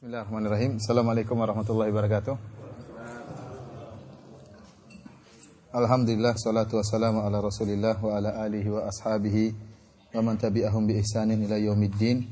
Bismillahirrahmanirrahim. 0.00 0.80
Assalamualaikum 0.80 1.36
warahmatullahi 1.36 1.92
wabarakatuh. 1.92 2.32
Alhamdulillah 5.76 6.40
salatu 6.40 6.80
wassalamu 6.80 7.20
ala 7.20 7.44
Rasulillah 7.44 8.00
wa 8.00 8.16
ala 8.16 8.32
alihi 8.40 8.72
wa 8.72 8.88
ashabihi 8.88 9.52
wa 10.16 10.24
man 10.24 10.40
tabi'ahum 10.40 10.88
bi 10.88 11.04
ihsanin 11.04 11.44
ila 11.44 11.60
yaumiddin. 11.60 12.24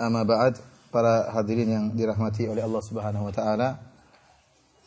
Amma 0.00 0.24
ba'd, 0.24 0.56
para 0.88 1.28
hadirin 1.36 1.68
yang 1.68 1.84
dirahmati 1.92 2.48
oleh 2.48 2.64
Allah 2.64 2.80
Subhanahu 2.80 3.28
wa 3.28 3.32
taala. 3.36 3.76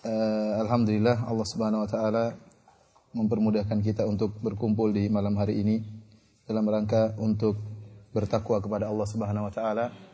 Uh, 0.02 0.66
Alhamdulillah 0.66 1.30
Allah 1.30 1.46
Subhanahu 1.46 1.86
wa 1.86 1.90
taala 1.94 2.34
mempermudahkan 3.14 3.86
kita 3.86 4.02
untuk 4.10 4.34
berkumpul 4.42 4.90
di 4.90 5.14
malam 5.14 5.38
hari 5.38 5.62
ini 5.62 5.78
dalam 6.50 6.66
rangka 6.66 7.14
untuk 7.22 7.62
bertakwa 8.18 8.58
kepada 8.66 8.90
Allah 8.90 9.06
Subhanahu 9.06 9.46
wa 9.46 9.54
taala 9.54 10.05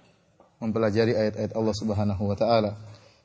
mempelajari 0.61 1.17
ayat-ayat 1.17 1.57
Allah 1.57 1.75
Subhanahu 1.75 2.23
wa 2.29 2.37
taala. 2.37 2.77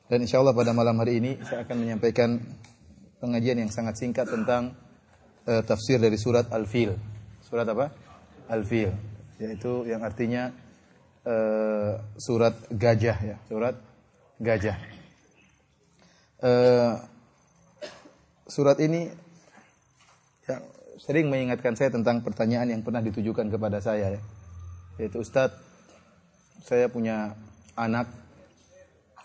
Dan 0.09 0.25
insyaallah 0.25 0.57
pada 0.57 0.73
malam 0.73 0.97
hari 0.97 1.21
ini 1.21 1.37
saya 1.45 1.61
akan 1.63 1.77
menyampaikan 1.77 2.41
pengajian 3.21 3.61
yang 3.61 3.71
sangat 3.71 4.01
singkat 4.01 4.25
tentang 4.25 4.73
uh, 5.45 5.61
tafsir 5.61 6.01
dari 6.01 6.17
surat 6.17 6.49
Al-Fil. 6.49 6.97
Surat 7.45 7.69
apa? 7.69 7.93
Al-Fil, 8.49 8.89
yaitu 9.37 9.85
yang 9.85 10.01
artinya 10.01 10.49
uh, 11.27 12.01
surat 12.17 12.57
gajah 12.73 13.17
ya, 13.21 13.37
surat 13.45 13.75
gajah. 14.41 14.77
Uh, 16.37 16.95
surat 18.47 18.79
ini 18.79 19.11
yang 20.47 20.63
sering 20.97 21.27
mengingatkan 21.27 21.75
saya 21.75 21.91
tentang 21.91 22.23
pertanyaan 22.23 22.71
yang 22.71 22.81
pernah 22.81 23.03
ditujukan 23.03 23.51
kepada 23.51 23.83
saya 23.83 24.17
ya. 24.17 24.21
Yaitu 24.97 25.21
Ustadz 25.21 25.66
saya 26.63 26.89
punya 26.89 27.35
anak 27.77 28.09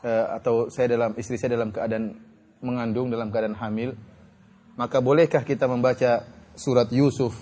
uh, 0.04 0.36
atau 0.36 0.68
saya 0.68 0.92
dalam 0.96 1.16
istri 1.16 1.40
saya 1.40 1.56
dalam 1.56 1.72
keadaan 1.72 2.18
mengandung 2.62 3.10
dalam 3.10 3.32
keadaan 3.32 3.58
hamil, 3.58 3.96
maka 4.78 5.02
bolehkah 5.02 5.42
kita 5.42 5.66
membaca 5.66 6.22
surat 6.54 6.88
Yusuf 6.94 7.34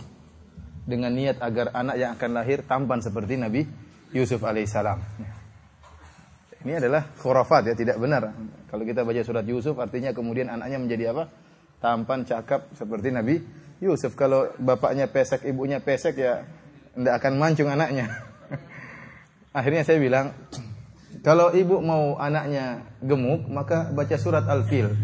dengan 0.87 1.13
niat 1.13 1.39
agar 1.43 1.75
anak 1.77 1.97
yang 2.01 2.11
akan 2.17 2.31
lahir 2.33 2.65
tampan 2.65 3.05
seperti 3.05 3.37
Nabi 3.37 3.63
Yusuf 4.17 4.41
alaihissalam? 4.43 4.99
Ini 6.61 6.77
adalah 6.77 7.09
khurafat 7.17 7.73
ya, 7.73 7.75
tidak 7.77 7.97
benar. 7.97 8.37
Kalau 8.69 8.85
kita 8.85 9.01
baca 9.01 9.23
surat 9.25 9.45
Yusuf 9.49 9.81
artinya 9.81 10.13
kemudian 10.13 10.53
anaknya 10.53 10.77
menjadi 10.77 11.17
apa? 11.17 11.33
Tampan, 11.81 12.29
cakap 12.29 12.69
seperti 12.77 13.09
Nabi 13.09 13.41
Yusuf. 13.81 14.13
Kalau 14.13 14.53
bapaknya 14.61 15.09
pesek, 15.09 15.49
ibunya 15.49 15.81
pesek 15.81 16.21
ya 16.21 16.45
tidak 16.93 17.15
akan 17.25 17.33
mancung 17.41 17.73
anaknya. 17.73 18.30
Akhirnya 19.51 19.83
saya 19.83 19.99
bilang, 19.99 20.31
kalau 21.27 21.51
ibu 21.51 21.83
mau 21.83 22.15
anaknya 22.17 22.87
gemuk, 23.03 23.51
maka 23.51 23.91
baca 23.91 24.15
surat 24.15 24.47
Al-Fil. 24.47 24.95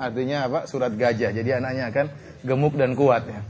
Artinya 0.00 0.48
apa? 0.48 0.60
Surat 0.64 0.90
gajah. 0.96 1.30
Jadi 1.30 1.50
anaknya 1.52 1.92
akan 1.92 2.06
gemuk 2.42 2.74
dan 2.74 2.96
kuat 2.96 3.22
ya. 3.28 3.40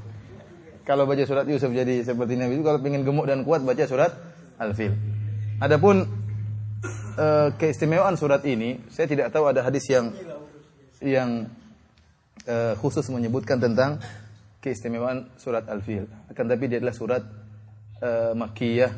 Kalau 0.82 1.06
baca 1.06 1.22
surat 1.22 1.46
Yusuf 1.46 1.70
jadi 1.70 2.02
seperti 2.02 2.34
Nabi 2.34 2.58
itu, 2.58 2.64
kalau 2.66 2.82
ingin 2.82 3.06
gemuk 3.06 3.30
dan 3.30 3.46
kuat 3.46 3.62
baca 3.62 3.86
surat 3.86 4.10
Al-Fil. 4.58 4.92
Adapun 5.62 6.02
e, 7.14 7.26
keistimewaan 7.54 8.18
surat 8.18 8.42
ini, 8.42 8.82
saya 8.90 9.06
tidak 9.06 9.30
tahu 9.30 9.46
ada 9.46 9.62
hadis 9.62 9.86
yang 9.86 10.10
yang 10.98 11.46
e, 12.42 12.74
khusus 12.82 13.06
menyebutkan 13.14 13.62
tentang 13.62 14.02
keistimewaan 14.58 15.30
surat 15.38 15.70
Al-Fil. 15.70 16.10
Akan 16.26 16.50
tapi 16.50 16.66
dia 16.66 16.82
adalah 16.82 16.98
surat 16.98 17.22
uh, 18.02 18.34
Makkiyah 18.34 18.92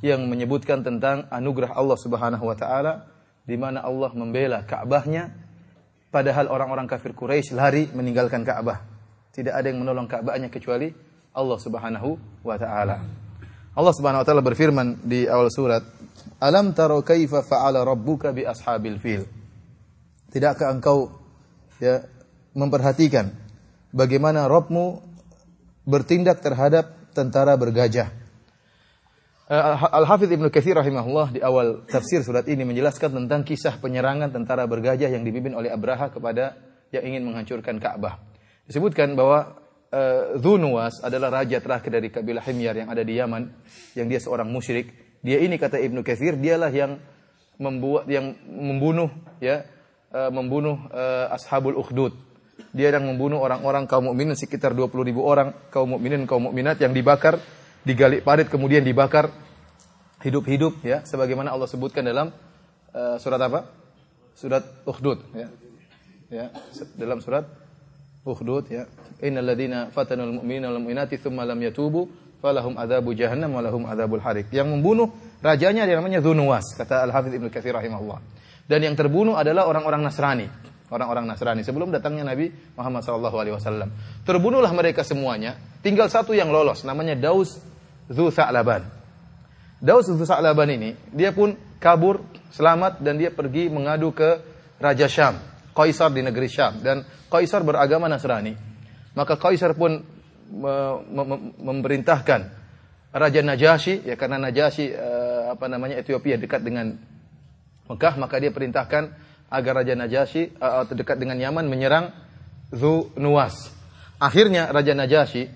yang 0.00 0.30
menyebutkan 0.30 0.86
tentang 0.86 1.26
anugerah 1.26 1.74
Allah 1.74 1.98
Subhanahu 1.98 2.44
wa 2.46 2.54
taala 2.54 3.10
di 3.42 3.58
mana 3.58 3.82
Allah 3.82 4.14
membela 4.14 4.62
Ka'bahnya 4.62 5.34
padahal 6.14 6.46
orang-orang 6.46 6.86
kafir 6.86 7.12
Quraisy 7.12 7.58
lari 7.58 7.90
meninggalkan 7.90 8.46
Ka'bah. 8.46 8.86
Tidak 9.34 9.50
ada 9.50 9.66
yang 9.66 9.82
menolong 9.82 10.06
Ka'bahnya 10.06 10.48
kecuali 10.48 10.94
Allah 11.34 11.58
Subhanahu 11.58 12.42
wa 12.46 12.56
taala. 12.56 12.96
Allah 13.74 13.94
Subhanahu 13.94 14.22
wa 14.22 14.26
taala 14.26 14.42
berfirman 14.42 15.02
di 15.02 15.26
awal 15.26 15.50
surat, 15.50 15.82
"Alam 16.42 16.74
taro 16.74 17.02
kaifa 17.02 17.42
fa'ala 17.46 17.82
rabbuka 17.82 18.34
bi 18.34 18.42
ashabil 18.46 18.98
fil?" 18.98 19.22
Tidakkah 20.28 20.74
engkau 20.74 21.14
ya 21.80 22.04
memperhatikan 22.52 23.32
bagaimana 23.94 24.44
Rabbmu 24.50 25.00
bertindak 25.88 26.44
terhadap 26.44 26.92
tentara 27.16 27.56
bergajah? 27.56 28.27
Al-Hafidh 29.48 30.28
Ibnu 30.36 30.52
Katsir 30.52 30.76
rahimahullah 30.76 31.32
di 31.32 31.40
awal 31.40 31.88
tafsir 31.88 32.20
surat 32.20 32.44
ini 32.52 32.68
menjelaskan 32.68 33.16
tentang 33.16 33.40
kisah 33.48 33.80
penyerangan 33.80 34.28
tentara 34.28 34.68
bergajah 34.68 35.08
yang 35.08 35.24
dipimpin 35.24 35.56
oleh 35.56 35.72
Abraha 35.72 36.12
kepada 36.12 36.52
yang 36.92 37.08
ingin 37.08 37.24
menghancurkan 37.24 37.80
Ka'bah. 37.80 38.20
Disebutkan 38.68 39.16
bahwa 39.16 39.56
uh, 39.88 40.36
Dhunuwas 40.36 41.00
adalah 41.00 41.40
raja 41.40 41.64
terakhir 41.64 41.88
dari 41.96 42.12
kabilah 42.12 42.44
Himyar 42.44 42.76
yang 42.84 42.88
ada 42.92 43.00
di 43.00 43.16
Yaman, 43.16 43.48
yang 43.96 44.04
dia 44.12 44.20
seorang 44.20 44.52
musyrik. 44.52 44.92
Dia 45.24 45.40
ini 45.40 45.56
kata 45.56 45.80
Ibnu 45.80 46.04
Katsir, 46.04 46.36
dialah 46.36 46.68
yang 46.68 47.00
membuat 47.56 48.04
yang 48.04 48.36
membunuh 48.44 49.08
ya 49.40 49.64
uh, 50.12 50.28
membunuh 50.28 50.76
uh, 50.92 51.32
Ashabul 51.32 51.80
Ukhdud. 51.80 52.12
Dia 52.76 52.92
yang 52.92 53.08
membunuh 53.08 53.40
orang-orang 53.40 53.88
kaum 53.88 54.12
mukminin 54.12 54.36
sekitar 54.36 54.76
20 54.76 55.08
ribu 55.08 55.24
orang 55.24 55.56
kaum 55.72 55.96
mukminin 55.96 56.28
kaum 56.28 56.52
mukminat 56.52 56.76
yang 56.84 56.92
dibakar 56.92 57.40
digali 57.88 58.20
parit 58.20 58.52
kemudian 58.52 58.84
dibakar 58.84 59.32
hidup-hidup 60.20 60.84
ya 60.84 61.00
sebagaimana 61.08 61.56
Allah 61.56 61.64
sebutkan 61.64 62.04
dalam 62.04 62.28
uh, 62.92 63.16
surat 63.16 63.40
apa? 63.40 63.64
Surat 64.36 64.84
Ukhdud 64.84 65.32
ya. 65.32 65.48
Ya, 66.28 66.52
dalam 67.00 67.24
surat 67.24 67.48
Ukhdud 68.28 68.68
ya. 68.68 68.84
Innal 69.24 69.48
ladzina 69.48 69.88
fatanul 69.88 70.36
mu'minina 70.36 70.68
wal 70.68 70.84
mu'minati 70.84 71.16
tsumma 71.16 71.48
lam 71.48 71.56
yatubu 71.64 72.04
falahum 72.44 72.76
adzabu 72.76 73.16
jahannam 73.16 73.56
wa 73.56 73.64
lahum 73.64 73.88
harik. 73.88 74.52
Yang 74.52 74.68
membunuh 74.76 75.08
rajanya 75.40 75.88
dia 75.88 75.96
namanya 75.96 76.20
Dzunuwas 76.20 76.76
kata 76.76 77.08
Al-Hafidz 77.08 77.40
Ibnu 77.40 77.48
Katsir 77.48 77.72
rahimahullah. 77.72 78.20
Dan 78.68 78.84
yang 78.84 78.94
terbunuh 78.94 79.40
adalah 79.40 79.64
orang-orang 79.64 80.04
Nasrani 80.04 80.46
orang-orang 80.88 81.28
Nasrani 81.28 81.60
sebelum 81.64 81.92
datangnya 81.92 82.24
Nabi 82.24 82.48
Muhammad 82.76 83.04
SAW. 83.04 83.60
Terbunuhlah 84.24 84.72
mereka 84.72 85.04
semuanya. 85.04 85.56
Tinggal 85.84 86.08
satu 86.08 86.32
yang 86.32 86.48
lolos, 86.48 86.82
namanya 86.84 87.12
Daus 87.16 87.60
Zu 88.08 88.32
Sa'laban. 88.32 88.88
Daus 89.78 90.08
Zu 90.08 90.24
Sa'laban 90.24 90.68
ini, 90.72 90.96
dia 91.12 91.30
pun 91.30 91.54
kabur, 91.78 92.24
selamat 92.50 93.04
dan 93.04 93.20
dia 93.20 93.30
pergi 93.30 93.68
mengadu 93.68 94.10
ke 94.16 94.40
Raja 94.80 95.06
Syam, 95.06 95.36
Kaisar 95.76 96.10
di 96.10 96.24
negeri 96.24 96.48
Syam 96.48 96.80
dan 96.80 97.04
Kaisar 97.28 97.62
beragama 97.62 98.08
Nasrani. 98.08 98.56
Maka 99.12 99.36
Kaisar 99.36 99.76
pun 99.76 100.00
me 100.48 100.74
me 101.04 101.24
memerintahkan 101.60 102.40
Raja 103.12 103.40
Najasyi 103.44 104.08
ya 104.08 104.16
karena 104.16 104.40
Najasyi 104.40 104.96
uh, 104.96 105.52
apa 105.52 105.68
namanya 105.68 106.00
Ethiopia 106.00 106.40
dekat 106.40 106.64
dengan 106.64 106.96
Mekah 107.88 108.14
maka 108.20 108.40
dia 108.40 108.52
perintahkan 108.52 109.12
agar 109.48 109.72
Raja 109.84 109.96
Najasyi 109.96 110.56
uh, 110.56 110.88
dekat 110.88 111.20
dengan 111.20 111.36
Yaman 111.36 111.68
menyerang 111.68 112.12
Zu 112.72 113.12
Nuwas. 113.16 113.72
Akhirnya 114.20 114.72
Raja 114.72 114.96
Najasyi 114.96 115.48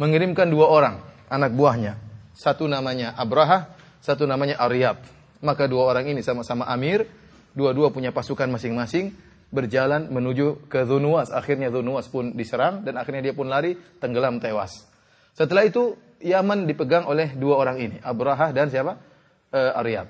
mengirimkan 0.00 0.48
dua 0.48 0.68
orang 0.72 1.13
anak 1.28 1.52
buahnya. 1.54 1.96
Satu 2.34 2.66
namanya 2.66 3.14
Abraha, 3.14 3.70
satu 4.02 4.26
namanya 4.26 4.58
Aryab. 4.58 5.00
Maka 5.44 5.68
dua 5.68 5.88
orang 5.92 6.08
ini 6.08 6.24
sama-sama 6.24 6.64
amir, 6.66 7.06
dua-dua 7.52 7.92
punya 7.94 8.10
pasukan 8.10 8.48
masing-masing, 8.50 9.14
berjalan 9.54 10.10
menuju 10.10 10.66
ke 10.66 10.82
Zunuwas. 10.82 11.30
Akhirnya 11.30 11.70
Zunuwas 11.70 12.10
pun 12.10 12.34
diserang 12.34 12.82
dan 12.82 12.98
akhirnya 12.98 13.30
dia 13.30 13.34
pun 13.36 13.46
lari, 13.46 13.78
tenggelam 14.02 14.42
tewas. 14.42 14.82
Setelah 15.34 15.62
itu 15.66 15.94
Yaman 16.24 16.64
dipegang 16.64 17.04
oleh 17.04 17.36
dua 17.36 17.60
orang 17.60 17.76
ini, 17.76 17.96
Abraha 18.00 18.48
dan 18.48 18.72
siapa? 18.72 18.96
E, 19.52 19.60
Aryab. 19.60 20.08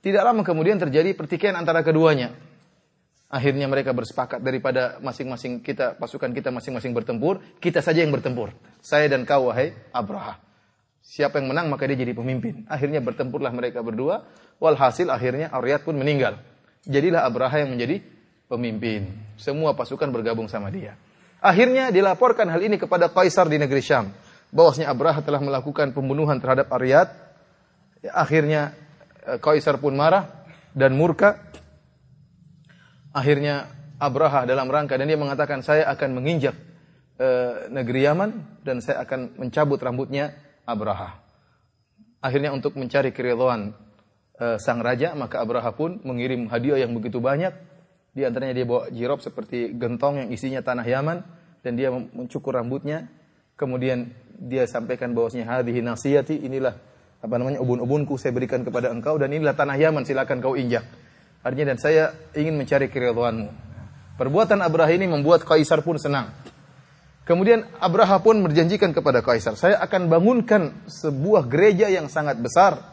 Tidak 0.00 0.22
lama 0.24 0.40
kemudian 0.40 0.80
terjadi 0.80 1.12
pertikaian 1.12 1.56
antara 1.56 1.84
keduanya. 1.84 2.32
Akhirnya 3.28 3.68
mereka 3.68 3.92
bersepakat 3.92 4.40
daripada 4.40 4.96
masing-masing 5.04 5.60
kita, 5.60 5.96
pasukan 6.00 6.32
kita 6.32 6.48
masing-masing 6.48 6.92
bertempur, 6.96 7.42
kita 7.60 7.84
saja 7.84 8.00
yang 8.00 8.14
bertempur. 8.14 8.54
Saya 8.84 9.08
dan 9.08 9.24
kau, 9.24 9.48
wahai 9.48 9.72
Abraha. 9.96 10.36
Siapa 11.00 11.40
yang 11.40 11.48
menang 11.48 11.72
maka 11.72 11.88
dia 11.88 11.96
jadi 11.96 12.12
pemimpin. 12.12 12.68
Akhirnya 12.68 13.00
bertempurlah 13.00 13.48
mereka 13.48 13.80
berdua. 13.80 14.28
Walhasil 14.60 15.08
akhirnya 15.08 15.48
Aryat 15.48 15.88
pun 15.88 15.96
meninggal. 15.96 16.36
Jadilah 16.84 17.24
Abraha 17.24 17.64
yang 17.64 17.72
menjadi 17.72 18.04
pemimpin. 18.44 19.08
Semua 19.40 19.72
pasukan 19.72 20.12
bergabung 20.12 20.52
sama 20.52 20.68
dia. 20.68 21.00
Akhirnya 21.40 21.88
dilaporkan 21.88 22.44
hal 22.52 22.60
ini 22.60 22.76
kepada 22.76 23.08
Kaisar 23.08 23.48
di 23.48 23.56
negeri 23.56 23.80
Syam. 23.80 24.12
Bahwasanya 24.52 24.92
Abraha 24.92 25.24
telah 25.24 25.40
melakukan 25.40 25.96
pembunuhan 25.96 26.36
terhadap 26.36 26.68
Aryat. 26.68 27.08
Akhirnya 28.12 28.76
Kaisar 29.40 29.80
pun 29.80 29.96
marah 29.96 30.28
dan 30.76 30.92
murka. 30.92 31.40
Akhirnya 33.16 33.64
Abraha 33.96 34.44
dalam 34.44 34.68
rangka 34.68 35.00
dan 35.00 35.08
dia 35.08 35.16
mengatakan 35.16 35.64
saya 35.64 35.88
akan 35.88 36.20
menginjak 36.20 36.52
e, 37.18 37.28
negeri 37.70 38.00
Yaman 38.06 38.30
dan 38.62 38.80
saya 38.80 39.02
akan 39.02 39.38
mencabut 39.38 39.78
rambutnya 39.82 40.34
Abraha. 40.64 41.20
Akhirnya 42.24 42.56
untuk 42.56 42.80
mencari 42.80 43.12
keridhaan 43.12 43.76
uh, 44.40 44.56
sang 44.56 44.80
raja, 44.80 45.12
maka 45.12 45.44
Abraha 45.44 45.76
pun 45.76 46.00
mengirim 46.02 46.48
hadiah 46.48 46.80
yang 46.80 46.96
begitu 46.96 47.20
banyak. 47.20 47.52
Di 48.14 48.22
antaranya 48.24 48.54
dia 48.56 48.66
bawa 48.66 48.88
jirob 48.88 49.20
seperti 49.20 49.74
gentong 49.74 50.24
yang 50.24 50.28
isinya 50.30 50.62
tanah 50.62 50.86
Yaman 50.86 51.18
dan 51.60 51.72
dia 51.74 51.90
mencukur 51.90 52.54
rambutnya. 52.54 53.10
Kemudian 53.60 54.08
dia 54.38 54.66
sampaikan 54.66 55.12
bahwasanya 55.12 55.60
hadhihi 55.60 55.82
nasiyati 55.82 56.48
inilah 56.48 56.74
apa 57.24 57.34
namanya 57.40 57.60
ubun-ubunku 57.60 58.16
saya 58.20 58.32
berikan 58.32 58.64
kepada 58.64 58.88
engkau 58.92 59.20
dan 59.20 59.28
inilah 59.28 59.52
tanah 59.52 59.76
Yaman 59.76 60.06
silakan 60.06 60.40
kau 60.40 60.56
injak. 60.56 60.86
Artinya 61.44 61.76
dan 61.76 61.78
saya 61.78 62.04
ingin 62.32 62.56
mencari 62.56 62.88
keridhaanmu. 62.88 63.48
Perbuatan 64.14 64.62
Abraha 64.62 64.94
ini 64.94 65.10
membuat 65.10 65.42
Kaisar 65.42 65.82
pun 65.82 65.98
senang. 65.98 66.30
Kemudian 67.24 67.64
Abraha 67.80 68.20
pun 68.20 68.36
berjanjikan 68.44 68.92
kepada 68.92 69.24
Kaisar, 69.24 69.56
saya 69.56 69.80
akan 69.80 70.12
bangunkan 70.12 70.84
sebuah 70.84 71.48
gereja 71.48 71.88
yang 71.88 72.12
sangat 72.12 72.36
besar, 72.36 72.84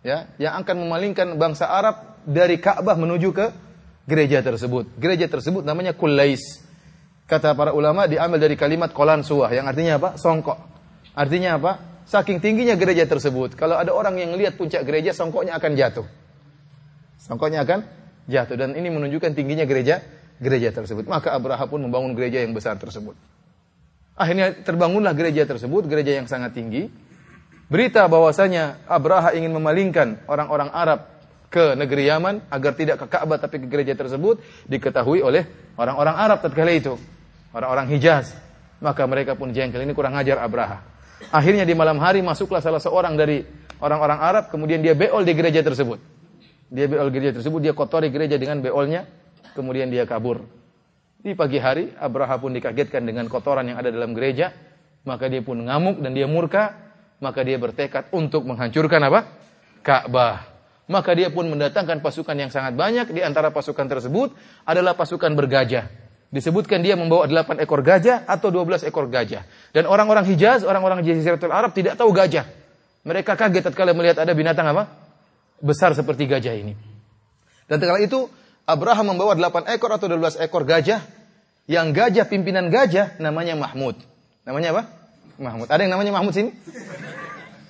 ya, 0.00 0.32
yang 0.40 0.56
akan 0.56 0.88
memalingkan 0.88 1.36
bangsa 1.36 1.68
Arab 1.68 2.16
dari 2.24 2.56
Ka'bah 2.56 2.96
menuju 2.96 3.36
ke 3.36 3.46
gereja 4.08 4.40
tersebut. 4.40 4.96
Gereja 4.96 5.28
tersebut 5.28 5.60
namanya 5.60 5.92
Kulais. 5.92 6.64
Kata 7.28 7.52
para 7.52 7.76
ulama 7.76 8.08
diambil 8.08 8.40
dari 8.40 8.56
kalimat 8.56 8.96
kolan 8.96 9.20
suah, 9.20 9.52
yang 9.52 9.68
artinya 9.68 10.00
apa? 10.00 10.16
Songkok. 10.16 10.56
Artinya 11.12 11.60
apa? 11.60 11.72
Saking 12.08 12.38
tingginya 12.40 12.78
gereja 12.78 13.04
tersebut, 13.04 13.58
kalau 13.58 13.76
ada 13.76 13.92
orang 13.92 14.16
yang 14.16 14.32
lihat 14.38 14.56
puncak 14.56 14.86
gereja, 14.88 15.12
songkoknya 15.12 15.58
akan 15.58 15.72
jatuh. 15.76 16.06
Songkoknya 17.18 17.66
akan 17.66 17.82
jatuh 18.24 18.56
dan 18.56 18.72
ini 18.72 18.88
menunjukkan 18.88 19.34
tingginya 19.34 19.66
gereja 19.68 20.00
gereja 20.38 20.70
tersebut. 20.72 21.04
Maka 21.10 21.34
Abraha 21.34 21.66
pun 21.66 21.82
membangun 21.82 22.14
gereja 22.14 22.40
yang 22.40 22.54
besar 22.54 22.78
tersebut. 22.78 23.18
Akhirnya 24.16 24.56
terbangunlah 24.64 25.12
gereja 25.12 25.44
tersebut, 25.44 25.84
gereja 25.84 26.16
yang 26.16 26.24
sangat 26.24 26.56
tinggi. 26.56 26.88
Berita 27.68 28.08
bahwasanya 28.08 28.88
Abraha 28.88 29.36
ingin 29.36 29.52
memalingkan 29.52 30.24
orang-orang 30.24 30.72
Arab 30.72 31.00
ke 31.52 31.76
negeri 31.76 32.08
Yaman 32.08 32.48
agar 32.48 32.72
tidak 32.72 32.96
ke 33.04 33.06
Ka'bah 33.12 33.36
tapi 33.36 33.60
ke 33.60 33.66
gereja 33.68 33.92
tersebut 33.92 34.40
diketahui 34.66 35.20
oleh 35.20 35.44
orang-orang 35.76 36.16
Arab 36.16 36.38
tatkala 36.40 36.72
itu, 36.72 36.96
orang-orang 37.52 37.92
Hijaz. 37.92 38.32
Maka 38.80 39.08
mereka 39.08 39.36
pun 39.36 39.52
jengkel 39.52 39.84
ini 39.84 39.92
kurang 39.92 40.16
ajar 40.16 40.40
Abraha. 40.40 40.80
Akhirnya 41.32 41.64
di 41.64 41.72
malam 41.72 41.96
hari 41.96 42.20
masuklah 42.20 42.60
salah 42.60 42.80
seorang 42.80 43.16
dari 43.16 43.40
orang-orang 43.80 44.20
Arab 44.20 44.44
kemudian 44.52 44.84
dia 44.84 44.92
beol 44.92 45.24
di 45.24 45.32
gereja 45.32 45.60
tersebut. 45.64 45.96
Dia 46.72 46.88
beol 46.88 47.08
gereja 47.12 47.36
tersebut, 47.36 47.60
dia 47.62 47.72
kotori 47.72 48.12
gereja 48.12 48.36
dengan 48.36 48.60
beolnya, 48.60 49.08
kemudian 49.56 49.88
dia 49.88 50.04
kabur. 50.04 50.44
Di 51.20 51.32
pagi 51.34 51.58
hari, 51.58 51.90
Abraha 51.96 52.38
pun 52.38 52.54
dikagetkan 52.54 53.02
dengan 53.02 53.26
kotoran 53.26 53.66
yang 53.66 53.78
ada 53.80 53.90
dalam 53.90 54.12
gereja. 54.12 54.52
Maka 55.06 55.30
dia 55.30 55.40
pun 55.40 55.62
ngamuk 55.62 56.02
dan 56.02 56.12
dia 56.12 56.26
murka. 56.28 56.74
Maka 57.18 57.40
dia 57.42 57.56
bertekad 57.56 58.12
untuk 58.12 58.44
menghancurkan 58.44 59.00
apa? 59.08 59.20
Ka'bah. 59.80 60.44
Maka 60.86 61.18
dia 61.18 61.32
pun 61.34 61.48
mendatangkan 61.50 61.98
pasukan 62.04 62.36
yang 62.36 62.50
sangat 62.52 62.76
banyak. 62.78 63.10
Di 63.10 63.24
antara 63.24 63.50
pasukan 63.50 63.88
tersebut 63.88 64.36
adalah 64.68 64.94
pasukan 64.94 65.32
bergajah. 65.34 65.88
Disebutkan 66.30 66.82
dia 66.82 66.98
membawa 66.98 67.24
8 67.26 67.62
ekor 67.62 67.80
gajah 67.86 68.26
atau 68.26 68.50
12 68.50 68.86
ekor 68.86 69.06
gajah. 69.06 69.46
Dan 69.70 69.86
orang-orang 69.86 70.26
Hijaz, 70.26 70.66
orang-orang 70.66 71.02
Jaziratul 71.06 71.54
Arab 71.54 71.72
tidak 71.72 71.94
tahu 71.96 72.10
gajah. 72.10 72.46
Mereka 73.06 73.38
kaget 73.38 73.70
tatkala 73.70 73.94
melihat 73.94 74.22
ada 74.26 74.34
binatang 74.34 74.66
apa? 74.66 74.90
Besar 75.62 75.94
seperti 75.94 76.26
gajah 76.26 76.54
ini. 76.54 76.74
Dan 77.70 77.78
tatkala 77.78 78.02
itu 78.02 78.26
Abraham 78.66 79.14
membawa 79.14 79.38
8 79.38 79.70
ekor 79.78 79.94
atau 79.94 80.10
12 80.10 80.42
ekor 80.42 80.66
gajah. 80.66 80.98
Yang 81.70 81.86
gajah, 81.94 82.24
pimpinan 82.26 82.66
gajah 82.70 83.18
namanya 83.22 83.54
Mahmud. 83.54 83.98
Namanya 84.42 84.74
apa? 84.74 84.82
Mahmud. 85.38 85.66
Ada 85.70 85.86
yang 85.86 85.92
namanya 85.94 86.12
Mahmud 86.14 86.34
sini? 86.34 86.50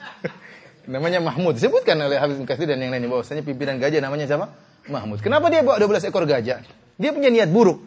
namanya 0.93 1.20
Mahmud. 1.20 1.56
Disebutkan 1.56 1.96
oleh 2.00 2.16
Habib 2.16 2.40
Katsir 2.48 2.69
dan 2.69 2.81
yang 2.81 2.93
lainnya 2.93 3.08
bahwasanya 3.12 3.44
pimpinan 3.44 3.76
gajah 3.76 4.00
namanya 4.00 4.25
siapa? 4.25 4.52
Mahmud. 4.88 5.20
Kenapa 5.20 5.52
dia 5.52 5.60
bawa 5.60 5.76
12 5.81 6.08
ekor 6.08 6.25
gajah? 6.25 6.64
Dia 6.96 7.10
punya 7.12 7.28
niat 7.28 7.52
buruk. 7.52 7.81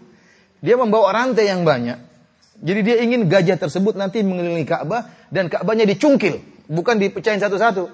Dia 0.61 0.77
membawa 0.77 1.09
rantai 1.13 1.49
yang 1.49 1.65
banyak. 1.65 1.97
Jadi 2.59 2.79
dia 2.83 2.97
ingin 2.99 3.25
gajah 3.31 3.55
tersebut 3.55 3.95
nanti 3.95 4.19
mengelilingi 4.19 4.67
Ka'bah 4.67 5.07
dan 5.31 5.47
Ka'bahnya 5.47 5.87
dicungkil, 5.87 6.67
bukan 6.67 6.99
dipecahin 6.99 7.39
satu-satu. 7.39 7.87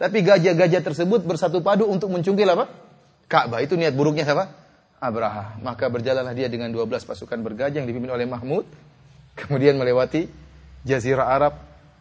Tapi 0.00 0.24
gajah-gajah 0.24 0.80
tersebut 0.80 1.24
bersatu 1.28 1.60
padu 1.60 1.84
untuk 1.84 2.08
mencungkil 2.08 2.48
apa? 2.48 2.85
Ka'bah. 3.26 3.62
Itu 3.62 3.74
niat 3.74 3.94
buruknya 3.94 4.22
siapa? 4.22 4.50
Abraha. 5.02 5.58
Maka 5.60 5.90
berjalanlah 5.90 6.32
dia 6.32 6.46
dengan 6.46 6.70
12 6.70 7.02
pasukan 7.04 7.38
bergajah 7.42 7.82
yang 7.82 7.88
dipimpin 7.88 8.10
oleh 8.10 8.26
Mahmud. 8.26 8.64
Kemudian 9.36 9.76
melewati 9.76 10.30
Jazirah 10.86 11.28
Arab. 11.28 11.54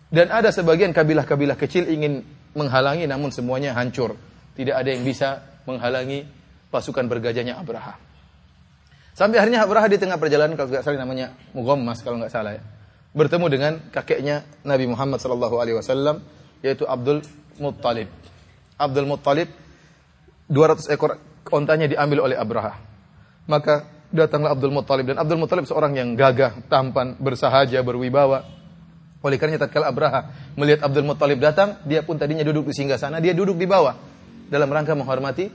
Dan 0.08 0.30
ada 0.30 0.54
sebagian 0.54 0.94
kabilah-kabilah 0.94 1.58
kecil 1.58 1.90
ingin 1.90 2.24
menghalangi 2.56 3.10
namun 3.10 3.34
semuanya 3.34 3.76
hancur. 3.76 4.16
Tidak 4.56 4.72
ada 4.72 4.88
yang 4.88 5.04
bisa 5.04 5.44
menghalangi 5.68 6.24
pasukan 6.72 7.04
bergajahnya 7.10 7.60
Abraha. 7.60 7.98
Sampai 9.16 9.40
akhirnya 9.40 9.64
Abraha 9.64 9.88
di 9.88 9.98
tengah 10.00 10.20
perjalanan 10.20 10.60
kalau 10.60 10.72
tidak 10.72 10.84
salah 10.84 11.00
namanya 11.00 11.32
Mughammas 11.56 12.04
kalau 12.04 12.20
nggak 12.20 12.32
salah 12.32 12.56
ya. 12.56 12.64
Bertemu 13.16 13.46
dengan 13.48 13.74
kakeknya 13.92 14.44
Nabi 14.68 14.92
Muhammad 14.92 15.24
wasallam 15.24 16.20
yaitu 16.60 16.84
Abdul 16.84 17.24
Muttalib. 17.60 18.12
Abdul 18.76 19.08
Muttalib 19.08 19.48
200 20.50 20.94
ekor 20.94 21.18
ontanya 21.50 21.90
diambil 21.90 22.26
oleh 22.26 22.38
Abraha. 22.38 22.78
Maka 23.46 23.86
datanglah 24.10 24.54
Abdul 24.54 24.74
Muttalib 24.74 25.06
dan 25.10 25.18
Abdul 25.22 25.38
Muttalib 25.42 25.66
seorang 25.66 25.94
yang 25.98 26.14
gagah, 26.14 26.66
tampan, 26.70 27.18
bersahaja, 27.18 27.82
berwibawa. 27.82 28.46
Oleh 29.26 29.42
karena 29.42 29.58
tatkala 29.58 29.90
Abraha 29.90 30.54
melihat 30.54 30.86
Abdul 30.86 31.06
Muttalib 31.06 31.42
datang, 31.42 31.82
dia 31.86 32.06
pun 32.06 32.18
tadinya 32.18 32.46
duduk 32.46 32.70
di 32.70 32.74
singgah 32.78 33.02
sana, 33.02 33.18
dia 33.18 33.34
duduk 33.34 33.58
di 33.58 33.66
bawah 33.66 33.98
dalam 34.50 34.70
rangka 34.70 34.94
menghormati 34.94 35.50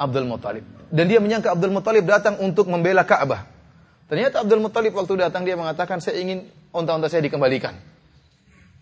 Abdul 0.00 0.24
Muttalib. 0.24 0.64
Dan 0.88 1.08
dia 1.08 1.20
menyangka 1.20 1.52
Abdul 1.52 1.72
Muttalib 1.72 2.08
datang 2.08 2.40
untuk 2.40 2.68
membela 2.72 3.04
Ka'bah. 3.04 3.44
Ternyata 4.08 4.40
Abdul 4.44 4.60
Muttalib 4.64 4.92
waktu 4.96 5.28
datang 5.28 5.44
dia 5.44 5.56
mengatakan 5.56 6.00
saya 6.00 6.20
ingin 6.20 6.48
onta-onta 6.72 7.12
saya 7.12 7.20
dikembalikan. 7.24 7.91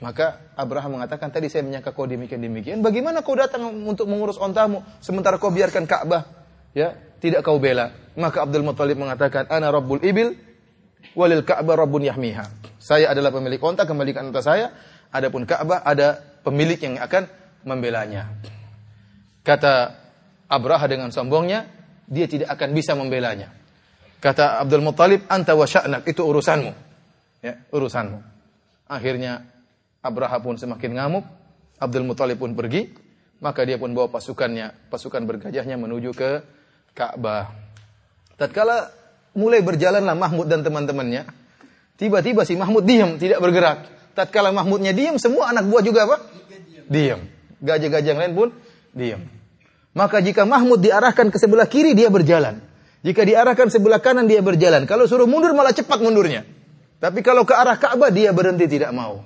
Maka 0.00 0.40
Abraham 0.56 0.96
mengatakan, 0.96 1.28
tadi 1.28 1.52
saya 1.52 1.60
menyangka 1.60 1.92
kau 1.92 2.08
demikian-demikian. 2.08 2.80
Bagaimana 2.80 3.20
kau 3.20 3.36
datang 3.36 3.68
untuk 3.84 4.08
mengurus 4.08 4.40
ontamu, 4.40 4.80
sementara 5.04 5.36
kau 5.36 5.52
biarkan 5.52 5.84
Ka'bah? 5.84 6.24
Ya, 6.72 6.96
tidak 7.20 7.44
kau 7.44 7.60
bela. 7.60 7.92
Maka 8.16 8.48
Abdul 8.48 8.64
Muttalib 8.64 8.96
mengatakan, 8.96 9.44
Ana 9.52 9.68
Rabbul 9.68 10.00
Ibil, 10.00 10.40
walil 11.12 11.44
Ka'bah 11.44 11.76
Rabbun 11.76 12.08
Yahmiha. 12.08 12.48
Saya 12.80 13.12
adalah 13.12 13.28
pemilik 13.28 13.60
onta, 13.60 13.84
kembalikan 13.84 14.32
onta 14.32 14.40
saya. 14.40 14.72
Adapun 15.12 15.44
Ka'bah, 15.44 15.84
ada 15.84 16.16
pemilik 16.40 16.80
yang 16.80 16.96
akan 16.96 17.28
membelanya. 17.68 18.40
Kata 19.44 20.00
Abraha 20.48 20.88
dengan 20.88 21.12
sombongnya, 21.12 21.68
dia 22.08 22.24
tidak 22.24 22.56
akan 22.56 22.72
bisa 22.72 22.96
membelanya. 22.96 23.52
Kata 24.16 24.64
Abdul 24.64 24.80
Muttalib, 24.80 25.28
anta 25.28 25.52
wa 25.52 25.68
sya'nak, 25.68 26.08
itu 26.08 26.24
urusanmu. 26.24 26.72
Ya, 27.44 27.68
urusanmu. 27.68 28.20
Akhirnya 28.88 29.59
Abraha 30.00 30.40
pun 30.40 30.56
semakin 30.56 30.96
ngamuk, 30.96 31.24
Abdul 31.76 32.08
Muthalib 32.08 32.40
pun 32.40 32.56
pergi, 32.56 32.88
maka 33.40 33.64
dia 33.68 33.76
pun 33.76 33.92
bawa 33.92 34.08
pasukannya, 34.08 34.88
pasukan 34.88 35.24
bergajahnya 35.28 35.76
menuju 35.76 36.16
ke 36.16 36.40
Ka'bah. 36.96 37.52
Tatkala 38.40 38.88
mulai 39.36 39.60
berjalanlah 39.60 40.16
Mahmud 40.16 40.48
dan 40.48 40.64
teman-temannya, 40.64 41.28
tiba-tiba 42.00 42.48
si 42.48 42.56
Mahmud 42.56 42.84
diam, 42.88 43.20
tidak 43.20 43.44
bergerak. 43.44 43.88
Tatkala 44.16 44.52
Mahmudnya 44.56 44.96
diam, 44.96 45.20
semua 45.20 45.52
anak 45.52 45.68
buah 45.68 45.82
juga 45.84 46.08
apa? 46.08 46.16
Diam. 46.88 47.20
Gajah-gajah 47.60 48.16
lain 48.16 48.32
pun 48.32 48.48
diam. 48.96 49.20
Maka 49.92 50.24
jika 50.24 50.48
Mahmud 50.48 50.80
diarahkan 50.80 51.28
ke 51.28 51.36
sebelah 51.36 51.68
kiri, 51.68 51.92
dia 51.92 52.08
berjalan. 52.08 52.62
Jika 53.00 53.24
diarahkan 53.24 53.68
sebelah 53.72 54.00
kanan, 54.00 54.28
dia 54.28 54.40
berjalan. 54.44 54.84
Kalau 54.88 55.04
suruh 55.04 55.28
mundur, 55.28 55.52
malah 55.52 55.72
cepat 55.72 56.00
mundurnya. 56.00 56.44
Tapi 57.00 57.24
kalau 57.24 57.48
ke 57.48 57.56
arah 57.56 57.76
Ka'bah, 57.80 58.12
dia 58.12 58.32
berhenti 58.32 58.68
tidak 58.68 58.92
mau. 58.92 59.24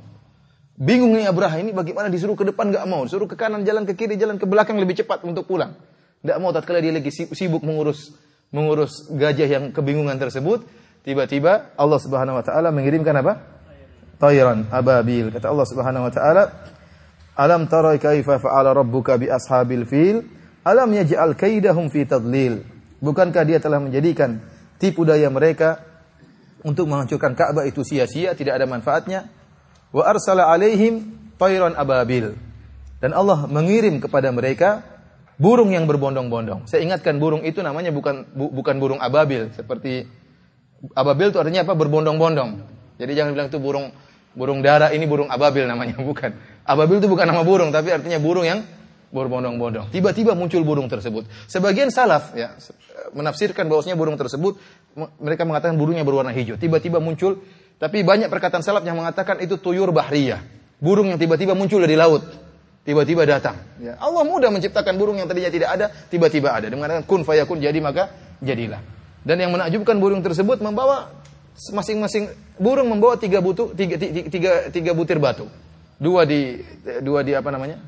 Bingung 0.75 1.15
nih 1.15 1.31
Abraha 1.31 1.63
ini 1.63 1.71
bagaimana 1.71 2.11
disuruh 2.11 2.35
ke 2.35 2.43
depan 2.51 2.75
nggak 2.75 2.83
mau, 2.91 3.07
suruh 3.07 3.31
ke 3.31 3.39
kanan 3.39 3.63
jalan 3.63 3.87
ke 3.87 3.95
kiri 3.95 4.19
jalan 4.19 4.43
ke 4.43 4.47
belakang 4.47 4.75
lebih 4.75 4.99
cepat 4.99 5.23
untuk 5.23 5.47
pulang. 5.47 5.79
Nggak 6.27 6.39
mau 6.43 6.51
tatkala 6.51 6.83
dia 6.83 6.91
lagi 6.91 7.15
sibuk 7.15 7.63
mengurus 7.63 8.11
mengurus 8.51 9.07
gajah 9.15 9.47
yang 9.47 9.65
kebingungan 9.71 10.19
tersebut, 10.19 10.67
tiba-tiba 11.07 11.71
Allah 11.79 11.99
Subhanahu 12.03 12.43
wa 12.43 12.45
taala 12.47 12.75
mengirimkan 12.75 13.15
apa? 13.23 13.39
Tayran 14.19 14.67
ababil. 14.75 15.31
Kata 15.31 15.47
Allah 15.55 15.67
Subhanahu 15.67 16.11
wa 16.11 16.13
taala, 16.15 16.43
"Alam 17.39 17.71
tara 17.71 17.95
kaifa 17.95 18.43
fa'ala 18.43 18.75
rabbuka 18.75 19.15
bi 19.15 19.31
ashabil 19.31 19.87
fil? 19.87 20.27
Alam 20.67 20.91
yaj'al 20.91 21.39
kaidahum 21.39 21.87
fi 21.87 22.03
tadlil?" 22.03 22.67
Bukankah 22.99 23.47
dia 23.47 23.63
telah 23.63 23.79
menjadikan 23.79 24.43
tipu 24.83 25.07
daya 25.07 25.31
mereka 25.31 25.83
untuk 26.67 26.91
menghancurkan 26.91 27.37
Ka'bah 27.39 27.63
itu 27.63 27.87
sia-sia, 27.87 28.35
tidak 28.35 28.59
ada 28.59 28.67
manfaatnya? 28.67 29.44
Wa 29.95 30.03
arsala 30.03 30.51
alaihim 30.51 31.15
tayran 31.39 31.79
ababil. 31.79 32.35
Dan 32.99 33.15
Allah 33.15 33.47
mengirim 33.47 34.03
kepada 34.03 34.35
mereka 34.35 34.83
burung 35.39 35.71
yang 35.71 35.87
berbondong-bondong. 35.87 36.67
Saya 36.67 36.83
ingatkan 36.83 37.23
burung 37.23 37.47
itu 37.47 37.63
namanya 37.63 37.95
bukan 37.95 38.27
bu, 38.35 38.51
bukan 38.51 38.75
burung 38.83 38.99
ababil 38.99 39.55
seperti 39.55 40.09
ababil 40.95 41.31
itu 41.31 41.39
artinya 41.39 41.63
apa? 41.63 41.75
berbondong-bondong. 41.79 42.51
Jadi 42.99 43.13
jangan 43.15 43.31
bilang 43.35 43.49
itu 43.51 43.59
burung 43.63 43.95
burung 44.35 44.67
dara 44.67 44.91
ini 44.91 45.07
burung 45.07 45.31
ababil 45.31 45.67
namanya 45.69 46.01
bukan. 46.09 46.35
Ababil 46.67 46.99
itu 46.99 47.09
bukan 47.11 47.27
nama 47.29 47.47
burung 47.47 47.71
tapi 47.71 47.95
artinya 47.95 48.19
burung 48.19 48.47
yang 48.47 48.65
berbondong-bondong. 49.15 49.95
Tiba-tiba 49.95 50.35
muncul 50.35 50.67
burung 50.67 50.91
tersebut. 50.91 51.31
Sebagian 51.47 51.95
salaf 51.95 52.35
ya 52.35 52.59
menafsirkan 53.15 53.71
bahwasanya 53.71 53.95
burung 53.95 54.19
tersebut 54.19 54.59
mereka 55.23 55.47
mengatakan 55.47 55.79
burungnya 55.79 56.03
berwarna 56.03 56.35
hijau. 56.35 56.59
Tiba-tiba 56.59 56.99
muncul 56.99 57.39
tapi 57.79 58.07
banyak 58.07 58.31
perkataan 58.31 58.63
salaf 58.63 58.85
yang 58.87 58.99
mengatakan 58.99 59.43
itu 59.43 59.59
tuyur 59.59 59.91
bahriyah. 59.91 60.41
Burung 60.79 61.11
yang 61.11 61.19
tiba-tiba 61.21 61.57
muncul 61.57 61.81
dari 61.83 61.97
laut. 61.99 62.23
Tiba-tiba 62.85 63.25
datang. 63.25 63.57
Ya. 63.81 63.97
Allah 63.97 64.29
mudah 64.29 64.53
menciptakan 64.53 65.01
burung 65.01 65.17
yang 65.17 65.25
tadinya 65.25 65.49
tidak 65.49 65.71
ada, 65.73 65.87
tiba-tiba 66.13 66.53
ada. 66.53 66.69
Dia 66.69 66.77
mengatakan 66.77 67.09
kun 67.09 67.25
fayakun 67.25 67.59
jadi 67.59 67.81
maka 67.81 68.13
jadilah. 68.45 68.85
Dan 69.25 69.41
yang 69.41 69.57
menakjubkan 69.57 69.97
burung 69.97 70.21
tersebut 70.21 70.61
membawa 70.61 71.09
masing-masing 71.73 72.29
burung 72.61 72.93
membawa 72.93 73.17
tiga, 73.17 73.41
butu, 73.41 73.73
tiga, 73.73 73.97
tiga, 73.97 74.21
tiga, 74.29 74.53
tiga 74.69 74.91
butir 74.93 75.17
batu. 75.17 75.49
Dua 75.97 76.29
di 76.29 76.61
dua 77.01 77.25
di 77.25 77.33
apa 77.33 77.49
namanya? 77.49 77.81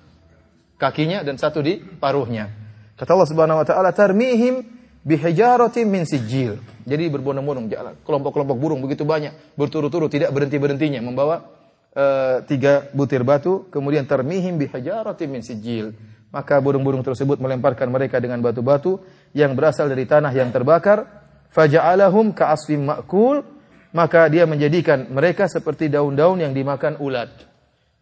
kakinya 0.77 1.25
dan 1.25 1.41
satu 1.41 1.65
di 1.65 1.81
paruhnya. 1.81 2.53
Kata 2.97 3.13
Allah 3.13 3.29
Subhanahu 3.29 3.61
wa 3.61 3.67
taala 3.67 3.91
tarmihim 3.93 4.65
bihijaratin 5.07 5.87
min 5.87 6.03
sijil. 6.03 6.59
Jadi 6.83 7.05
berbondong-bondong 7.07 7.71
jalan. 7.71 7.95
Kelompok-kelompok 8.03 8.57
burung 8.59 8.83
begitu 8.83 9.07
banyak 9.07 9.55
berturut-turut 9.55 10.11
tidak 10.11 10.35
berhenti-berhentinya 10.35 10.99
membawa 10.99 11.47
uh, 11.95 12.43
tiga 12.43 12.91
butir 12.91 13.23
batu 13.23 13.71
kemudian 13.71 14.03
tarmihim 14.11 14.59
bihijaratin 14.59 15.31
min 15.31 15.47
sijil. 15.47 15.95
Maka 16.35 16.59
burung-burung 16.59 17.07
tersebut 17.07 17.39
melemparkan 17.39 17.87
mereka 17.87 18.19
dengan 18.19 18.43
batu-batu 18.43 18.99
yang 19.31 19.55
berasal 19.55 19.87
dari 19.87 20.05
tanah 20.11 20.35
yang 20.35 20.51
terbakar 20.51 21.07
faja'alahum 21.55 22.35
ka'asfim 22.35 22.83
ma'kul 22.83 23.47
maka 23.95 24.29
dia 24.29 24.45
menjadikan 24.45 25.09
mereka 25.09 25.49
seperti 25.49 25.89
daun-daun 25.89 26.43
yang 26.43 26.53
dimakan 26.53 26.99
ulat. 27.01 27.31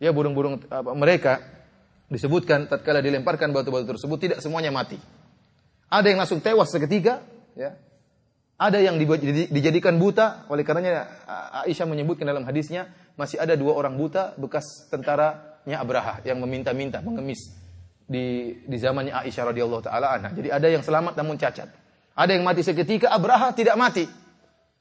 Ya 0.03 0.11
burung-burung 0.11 0.67
mereka 0.99 1.39
disebutkan 2.11 2.67
tatkala 2.67 3.05
dilemparkan 3.05 3.55
batu-batu 3.55 3.95
tersebut 3.95 4.19
tidak 4.19 4.39
semuanya 4.43 4.75
mati. 4.75 4.99
Ada 5.91 6.07
yang 6.11 6.19
langsung 6.21 6.41
tewas 6.41 6.73
seketika, 6.73 7.23
ya. 7.55 7.77
Ada 8.55 8.79
yang 8.79 8.95
dijadikan 9.51 9.99
buta, 9.99 10.47
oleh 10.47 10.63
karenanya 10.63 11.11
Aisyah 11.67 11.91
menyebutkan 11.91 12.23
dalam 12.23 12.47
hadisnya 12.47 12.87
masih 13.19 13.43
ada 13.43 13.59
dua 13.59 13.75
orang 13.75 13.99
buta 13.99 14.39
bekas 14.39 14.87
tentaranya 14.95 15.83
Abraha 15.83 16.23
yang 16.23 16.39
meminta-minta, 16.39 17.03
mengemis 17.03 17.51
di 18.07 18.55
di 18.63 18.77
zamannya 18.79 19.11
Aisyah 19.11 19.51
radhiyallahu 19.51 19.83
taala 19.83 20.15
anha. 20.15 20.31
Jadi 20.31 20.55
ada 20.55 20.71
yang 20.71 20.87
selamat 20.87 21.19
namun 21.19 21.35
cacat. 21.35 21.67
Ada 22.15 22.31
yang 22.31 22.47
mati 22.47 22.63
seketika, 22.63 23.11
Abraha 23.11 23.51
tidak 23.59 23.75
mati. 23.75 24.07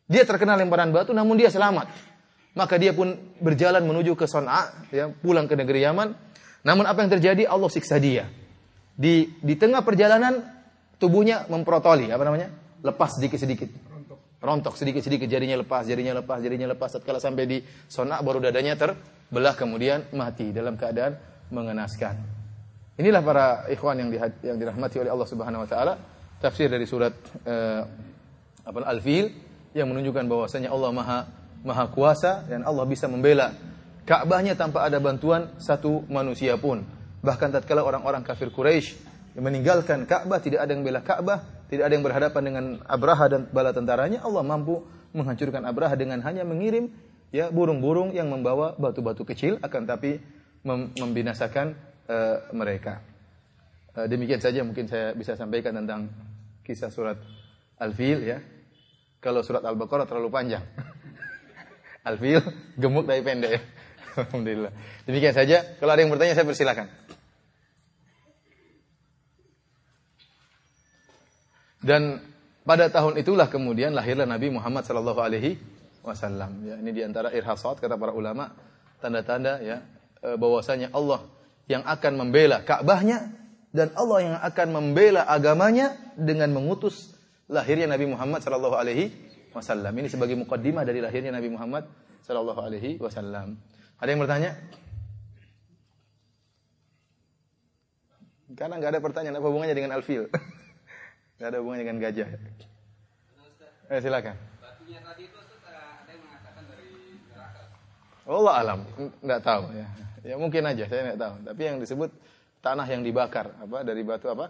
Dia 0.06 0.22
terkena 0.22 0.54
lemparan 0.54 0.94
batu 0.94 1.10
namun 1.10 1.34
dia 1.34 1.50
selamat. 1.50 1.90
Maka 2.54 2.78
dia 2.78 2.94
pun 2.94 3.18
berjalan 3.42 3.82
menuju 3.82 4.14
ke 4.14 4.30
Son'a, 4.30 4.86
ya, 4.94 5.10
pulang 5.10 5.50
ke 5.50 5.58
negeri 5.58 5.82
Yaman. 5.82 6.14
Namun 6.62 6.86
apa 6.86 7.02
yang 7.02 7.10
terjadi? 7.10 7.50
Allah 7.50 7.74
siksa 7.74 7.98
dia. 7.98 8.30
Di 8.94 9.34
di 9.42 9.58
tengah 9.58 9.82
perjalanan 9.82 10.53
tubuhnya 11.04 11.44
memprotoli, 11.52 12.08
apa 12.08 12.24
namanya? 12.24 12.48
Lepas 12.80 13.20
sedikit-sedikit. 13.20 13.92
Rontok 14.40 14.76
sedikit-sedikit 14.76 15.28
jarinya 15.28 15.60
lepas, 15.60 15.84
jarinya 15.88 16.20
lepas, 16.20 16.40
jarinya 16.40 16.72
lepas. 16.72 17.00
Setelah 17.00 17.20
sampai 17.20 17.44
di 17.48 17.58
Son'a 17.64 18.20
baru 18.24 18.44
dadanya 18.44 18.76
terbelah 18.76 19.56
kemudian 19.56 20.12
mati 20.16 20.52
dalam 20.52 20.76
keadaan 20.76 21.16
mengenaskan. 21.52 22.16
Inilah 23.00 23.22
para 23.24 23.46
ikhwan 23.72 24.00
yang, 24.00 24.10
yang 24.44 24.58
dirahmati 24.60 25.00
oleh 25.00 25.12
Allah 25.12 25.28
Subhanahu 25.28 25.64
wa 25.64 25.70
taala 25.70 25.94
tafsir 26.44 26.68
dari 26.68 26.84
surat 26.84 27.16
uh, 27.48 27.82
apa 28.68 28.78
Al-Fil 28.84 29.32
yang 29.72 29.88
menunjukkan 29.90 30.28
bahwasanya 30.28 30.70
Allah 30.70 30.92
Maha 30.92 31.20
Maha 31.64 31.88
Kuasa 31.88 32.44
dan 32.46 32.68
Allah 32.68 32.84
bisa 32.84 33.08
membela 33.08 33.56
Ka'bahnya 34.04 34.60
tanpa 34.60 34.84
ada 34.84 35.00
bantuan 35.00 35.56
satu 35.64 36.04
manusia 36.12 36.60
pun. 36.60 36.84
Bahkan 37.24 37.56
tatkala 37.56 37.88
orang-orang 37.88 38.20
kafir 38.28 38.52
Quraisy 38.52 39.13
meninggalkan 39.38 40.06
Ka'bah, 40.06 40.38
tidak 40.42 40.62
ada 40.62 40.72
yang 40.74 40.86
bela 40.86 41.02
Ka'bah, 41.02 41.66
tidak 41.70 41.90
ada 41.90 41.94
yang 41.94 42.06
berhadapan 42.06 42.42
dengan 42.46 42.66
Abraha 42.86 43.26
dan 43.30 43.42
bala 43.50 43.74
tentaranya, 43.74 44.22
Allah 44.22 44.46
mampu 44.46 44.86
menghancurkan 45.14 45.66
Abraha 45.66 45.98
dengan 45.98 46.22
hanya 46.26 46.46
mengirim 46.46 46.90
ya 47.34 47.50
burung-burung 47.50 48.14
yang 48.14 48.30
membawa 48.30 48.78
batu-batu 48.78 49.26
kecil 49.26 49.58
akan 49.62 49.90
tapi 49.90 50.22
mem 50.62 50.94
membinasakan 50.94 51.74
uh, 52.10 52.38
mereka. 52.54 53.02
Uh, 53.94 54.06
demikian 54.06 54.42
saja 54.42 54.62
mungkin 54.62 54.86
saya 54.90 55.14
bisa 55.18 55.38
sampaikan 55.38 55.74
tentang 55.78 56.10
kisah 56.66 56.94
surat 56.94 57.18
Al-Fil 57.82 58.22
ya. 58.26 58.38
Kalau 59.18 59.42
surat 59.42 59.64
Al-Baqarah 59.66 60.06
terlalu 60.06 60.30
panjang. 60.30 60.62
Al-Fil 62.10 62.42
gemuk 62.78 63.10
tapi 63.10 63.22
pendek 63.26 63.52
ya. 63.54 63.62
Alhamdulillah. 64.30 64.72
Demikian 65.10 65.34
saja. 65.34 65.78
Kalau 65.82 65.92
ada 65.94 66.02
yang 66.06 66.14
bertanya 66.14 66.38
saya 66.38 66.46
persilakan. 66.46 66.86
Dan 71.84 72.24
pada 72.64 72.88
tahun 72.88 73.20
itulah 73.20 73.52
kemudian 73.52 73.92
lahirlah 73.92 74.24
Nabi 74.24 74.48
Muhammad 74.48 74.88
sallallahu 74.88 75.20
alaihi 75.20 75.60
wasallam. 76.00 76.64
Ya, 76.64 76.80
ini 76.80 76.96
di 76.96 77.04
antara 77.04 77.28
irhasat 77.36 77.84
kata 77.84 78.00
para 78.00 78.16
ulama, 78.16 78.56
tanda-tanda 79.04 79.60
ya 79.60 79.84
e, 80.24 80.40
bahwasanya 80.40 80.96
Allah 80.96 81.28
yang 81.68 81.84
akan 81.84 82.14
membela 82.16 82.64
Ka'bahnya 82.64 83.36
dan 83.76 83.92
Allah 84.00 84.20
yang 84.24 84.36
akan 84.40 84.68
membela 84.72 85.28
agamanya 85.28 85.92
dengan 86.16 86.56
mengutus 86.56 87.12
lahirnya 87.52 87.92
Nabi 87.92 88.08
Muhammad 88.08 88.40
sallallahu 88.40 88.80
alaihi 88.80 89.12
wasallam. 89.52 89.92
Ini 89.92 90.08
sebagai 90.08 90.40
mukaddimah 90.40 90.88
dari 90.88 91.04
lahirnya 91.04 91.36
Nabi 91.36 91.52
Muhammad 91.52 91.84
sallallahu 92.24 92.64
alaihi 92.64 92.96
wasallam. 93.04 93.60
Ada 94.00 94.08
yang 94.08 94.24
bertanya? 94.24 94.52
Karena 98.56 98.80
nggak 98.80 98.92
ada 98.96 99.02
pertanyaan 99.04 99.36
apa 99.36 99.48
hubungannya 99.52 99.76
dengan 99.76 100.00
alfil. 100.00 100.32
Nggak 101.38 101.48
ada 101.50 101.58
hubungannya 101.60 101.84
dengan 101.86 102.00
gajah. 102.02 102.28
Eh 103.92 104.00
silakan. 104.02 104.36
Allah 108.24 108.54
alam, 108.56 108.80
nggak 109.20 109.42
tahu 109.44 109.64
ya. 109.76 109.88
Ya 110.24 110.36
mungkin 110.40 110.64
aja, 110.64 110.88
saya 110.88 111.12
nggak 111.12 111.20
tahu. 111.20 111.36
Tapi 111.44 111.62
yang 111.68 111.78
disebut 111.84 112.10
tanah 112.64 112.88
yang 112.88 113.04
dibakar 113.04 113.52
apa 113.60 113.84
dari 113.84 114.08
batu 114.08 114.32
apa 114.32 114.48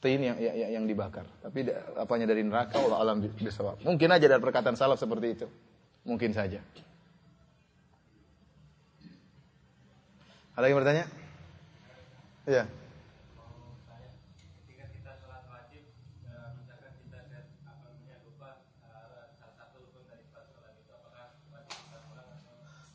tin 0.00 0.20
yang 0.20 0.36
yang, 0.36 0.80
yang 0.80 0.84
dibakar 0.84 1.24
tapi 1.40 1.68
apanya 1.96 2.28
dari 2.28 2.44
neraka 2.44 2.76
Allah 2.76 3.00
alam 3.00 3.24
bisawab 3.24 3.80
mungkin 3.80 4.12
aja 4.12 4.28
dari 4.28 4.40
perkataan 4.40 4.76
salaf 4.76 5.00
seperti 5.00 5.40
itu 5.40 5.46
mungkin 6.04 6.36
saja 6.36 6.60
ada 10.52 10.64
yang 10.68 10.76
bertanya 10.76 11.04
ya 12.44 12.68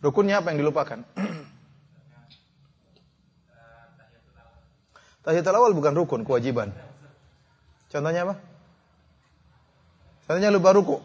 Rukunnya 0.06 0.38
apa 0.38 0.54
yang 0.54 0.62
dilupakan? 0.62 1.02
Tahiyatul 5.26 5.58
awal 5.58 5.74
bukan 5.74 5.98
rukun, 5.98 6.22
kewajiban. 6.22 6.70
Contohnya 7.90 8.30
apa? 8.30 8.38
Contohnya 10.30 10.54
lupa 10.54 10.78
ruku. 10.78 11.02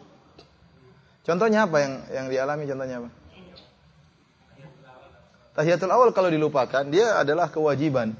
Contohnya 1.25 1.65
apa 1.65 1.77
yang 1.81 1.93
yang 2.13 2.25
dialami 2.29 2.69
contohnya 2.69 3.01
apa? 3.01 3.09
Tahiyatul 5.57 5.89
awal 5.89 6.13
kalau 6.13 6.29
dilupakan 6.29 6.85
dia 6.85 7.17
adalah 7.17 7.49
kewajiban. 7.49 8.13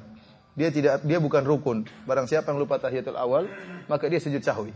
Dia 0.58 0.74
tidak 0.74 1.06
dia 1.06 1.22
bukan 1.22 1.46
rukun. 1.46 1.86
Barang 2.10 2.26
siapa 2.26 2.50
yang 2.50 2.58
lupa 2.58 2.82
tahiyatul 2.82 3.22
awal, 3.22 3.46
maka 3.86 4.10
dia 4.10 4.18
sujud 4.18 4.42
sahwi. 4.42 4.74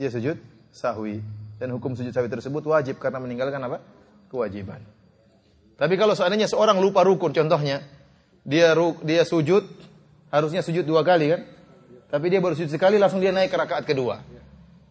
Dia 0.00 0.08
sujud 0.08 0.40
sahwi. 0.72 1.20
Dan 1.60 1.76
hukum 1.76 1.92
sujud 1.92 2.16
sahwi 2.16 2.32
tersebut 2.32 2.64
wajib 2.64 2.96
karena 2.96 3.20
meninggalkan 3.20 3.60
apa? 3.60 3.84
Kewajiban. 4.32 5.01
Tapi 5.82 5.98
kalau 5.98 6.14
seandainya 6.14 6.46
seorang 6.46 6.78
lupa 6.78 7.02
rukun, 7.02 7.34
contohnya 7.34 7.82
dia 8.46 8.70
dia 9.02 9.26
sujud 9.26 9.66
harusnya 10.30 10.62
sujud 10.62 10.86
dua 10.86 11.02
kali 11.02 11.34
kan? 11.34 11.42
Tapi 12.06 12.30
dia 12.30 12.38
baru 12.38 12.54
sujud 12.54 12.70
sekali 12.70 13.02
langsung 13.02 13.18
dia 13.18 13.34
naik 13.34 13.50
ke 13.50 13.58
rakaat 13.58 13.82
kedua. 13.82 14.22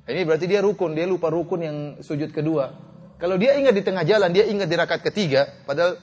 Ini 0.04 0.28
berarti 0.28 0.52
dia 0.52 0.60
rukun, 0.60 0.92
dia 0.92 1.08
lupa 1.08 1.32
rukun 1.32 1.60
yang 1.64 1.78
sujud 2.04 2.36
kedua. 2.36 2.76
Kalau 3.16 3.40
dia 3.40 3.56
ingat 3.56 3.72
di 3.72 3.88
tengah 3.88 4.04
jalan, 4.04 4.36
dia 4.36 4.44
ingat 4.52 4.68
di 4.68 4.76
rakaat 4.76 5.00
ketiga, 5.00 5.64
padahal 5.64 5.96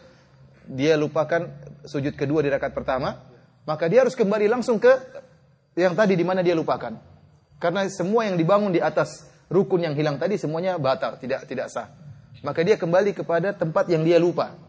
dia 0.64 0.96
lupakan 0.96 1.52
sujud 1.84 2.16
kedua 2.16 2.40
di 2.40 2.48
rakaat 2.48 2.72
pertama, 2.72 3.28
maka 3.68 3.92
dia 3.92 4.08
harus 4.08 4.16
kembali 4.16 4.48
langsung 4.48 4.80
ke 4.80 4.94
yang 5.76 5.92
tadi 5.92 6.16
di 6.16 6.24
mana 6.24 6.40
dia 6.40 6.56
lupakan. 6.56 6.96
Karena 7.60 7.84
semua 7.92 8.24
yang 8.24 8.40
dibangun 8.40 8.72
di 8.72 8.80
atas 8.80 9.28
rukun 9.52 9.84
yang 9.84 9.92
hilang 9.92 10.16
tadi 10.16 10.40
semuanya 10.40 10.80
batal, 10.80 11.20
tidak 11.20 11.44
tidak 11.44 11.68
sah. 11.68 11.92
Maka 12.40 12.64
dia 12.64 12.80
kembali 12.80 13.12
kepada 13.12 13.52
tempat 13.52 13.84
yang 13.92 14.00
dia 14.00 14.16
lupa. 14.16 14.67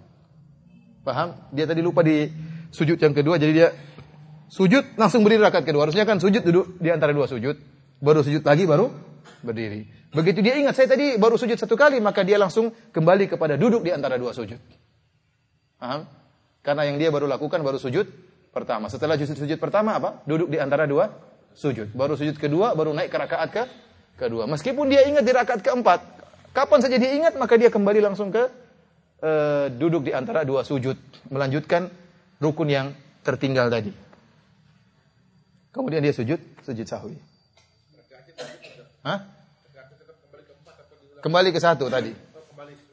Paham? 1.02 1.36
Dia 1.56 1.66
tadi 1.66 1.80
lupa 1.80 2.04
di 2.04 2.28
sujud 2.70 3.00
yang 3.00 3.16
kedua, 3.16 3.40
jadi 3.40 3.54
dia 3.56 3.70
Sujud 4.50 4.98
langsung 4.98 5.22
berdiri 5.22 5.46
rakaat 5.46 5.62
kedua. 5.62 5.86
Harusnya 5.86 6.10
kan 6.10 6.18
sujud 6.18 6.42
duduk 6.42 6.82
di 6.82 6.90
antara 6.90 7.14
dua 7.14 7.30
sujud. 7.30 7.54
Baru 8.02 8.26
sujud 8.26 8.42
lagi 8.42 8.66
baru 8.66 8.90
berdiri. 9.46 9.86
Begitu 10.10 10.42
dia 10.42 10.58
ingat 10.58 10.74
saya 10.74 10.90
tadi 10.90 11.22
baru 11.22 11.38
sujud 11.38 11.54
satu 11.54 11.78
kali 11.78 12.02
maka 12.02 12.26
dia 12.26 12.42
langsung 12.42 12.74
kembali 12.74 13.30
kepada 13.30 13.62
duduk 13.62 13.86
di 13.86 13.94
antara 13.94 14.18
dua 14.18 14.34
sujud. 14.34 14.58
Paham? 15.78 16.10
Karena 16.66 16.90
yang 16.90 16.98
dia 16.98 17.14
baru 17.14 17.30
lakukan 17.30 17.62
baru 17.62 17.78
sujud 17.78 18.10
pertama. 18.50 18.90
Setelah 18.90 19.22
sujud 19.22 19.62
pertama 19.62 20.02
apa? 20.02 20.26
Duduk 20.26 20.50
di 20.50 20.58
antara 20.58 20.90
dua 20.90 21.14
sujud. 21.54 21.94
Baru 21.94 22.18
sujud 22.18 22.42
kedua, 22.42 22.74
baru 22.74 22.90
naik 22.98 23.14
ke 23.14 23.18
rakaat 23.22 23.50
ke 23.54 23.64
kedua. 24.18 24.50
Meskipun 24.50 24.90
dia 24.90 25.06
ingat 25.06 25.30
di 25.30 25.30
rakaat 25.30 25.62
keempat, 25.62 26.00
kapan 26.58 26.80
saja 26.82 26.98
dia 26.98 27.14
ingat 27.14 27.38
maka 27.38 27.54
dia 27.54 27.70
kembali 27.70 28.02
langsung 28.02 28.34
ke 28.34 28.50
uh, 29.24 29.68
duduk 29.72 30.08
di 30.08 30.12
antara 30.16 30.44
dua 30.44 30.64
sujud, 30.64 30.96
melanjutkan 31.32 31.88
rukun 32.40 32.70
yang 32.72 32.88
tertinggal 33.24 33.68
tadi. 33.68 33.92
Kemudian 35.70 36.02
dia 36.02 36.16
sujud, 36.16 36.40
sujud 36.66 36.88
sahwi. 36.88 37.18
Hah? 39.06 39.20
Kembali 41.20 41.50
ke 41.52 41.60
satu 41.60 41.92
tadi. 41.92 42.16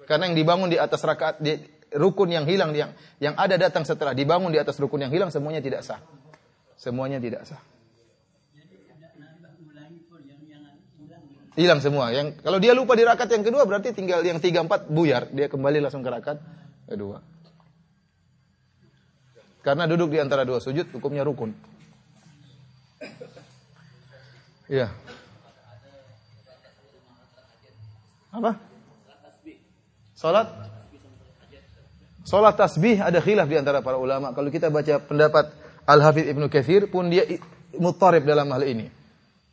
Karena 0.06 0.30
yang 0.30 0.38
dibangun 0.38 0.70
di 0.70 0.78
atas 0.78 1.02
rakaat 1.02 1.42
di 1.42 1.58
rukun 1.94 2.30
yang 2.30 2.46
hilang 2.46 2.74
yang 2.74 2.94
yang 3.18 3.34
ada 3.38 3.58
datang 3.58 3.82
setelah 3.82 4.14
dibangun 4.14 4.54
di 4.54 4.58
atas 4.58 4.78
rukun 4.78 5.02
yang 5.06 5.12
hilang 5.14 5.30
semuanya 5.34 5.62
tidak 5.62 5.82
sah. 5.82 5.98
Semuanya 6.78 7.18
tidak 7.18 7.46
sah. 7.46 7.58
Hilang 11.56 11.80
semua. 11.80 12.12
Yang 12.12 12.36
kalau 12.44 12.60
dia 12.60 12.76
lupa 12.76 12.92
di 12.92 13.02
rakaat 13.08 13.32
yang 13.32 13.40
kedua 13.40 13.64
berarti 13.64 13.96
tinggal 13.96 14.20
yang 14.20 14.36
tiga 14.38 14.60
empat 14.60 14.92
buyar. 14.92 15.32
Dia 15.32 15.48
kembali 15.48 15.80
langsung 15.80 16.04
ke 16.04 16.10
rakaat 16.12 16.38
kedua. 16.84 17.24
Karena 19.64 19.88
duduk 19.88 20.12
di 20.12 20.20
antara 20.20 20.44
dua 20.44 20.60
sujud 20.60 20.92
hukumnya 20.92 21.24
rukun. 21.24 21.50
Iya. 24.68 24.92
Apa? 28.36 28.60
Salat 30.12 30.48
Salat 32.26 32.58
tasbih 32.58 32.98
ada 32.98 33.22
khilaf 33.22 33.46
di 33.46 33.54
antara 33.54 33.80
para 33.80 33.96
ulama. 33.96 34.34
Kalau 34.34 34.50
kita 34.50 34.66
baca 34.66 34.98
pendapat 34.98 35.54
Al-Hafidh 35.86 36.34
Ibnu 36.34 36.50
Katsir 36.50 36.90
pun 36.90 37.06
dia 37.06 37.22
mutarib 37.78 38.26
dalam 38.26 38.50
hal 38.50 38.66
ini. 38.66 38.90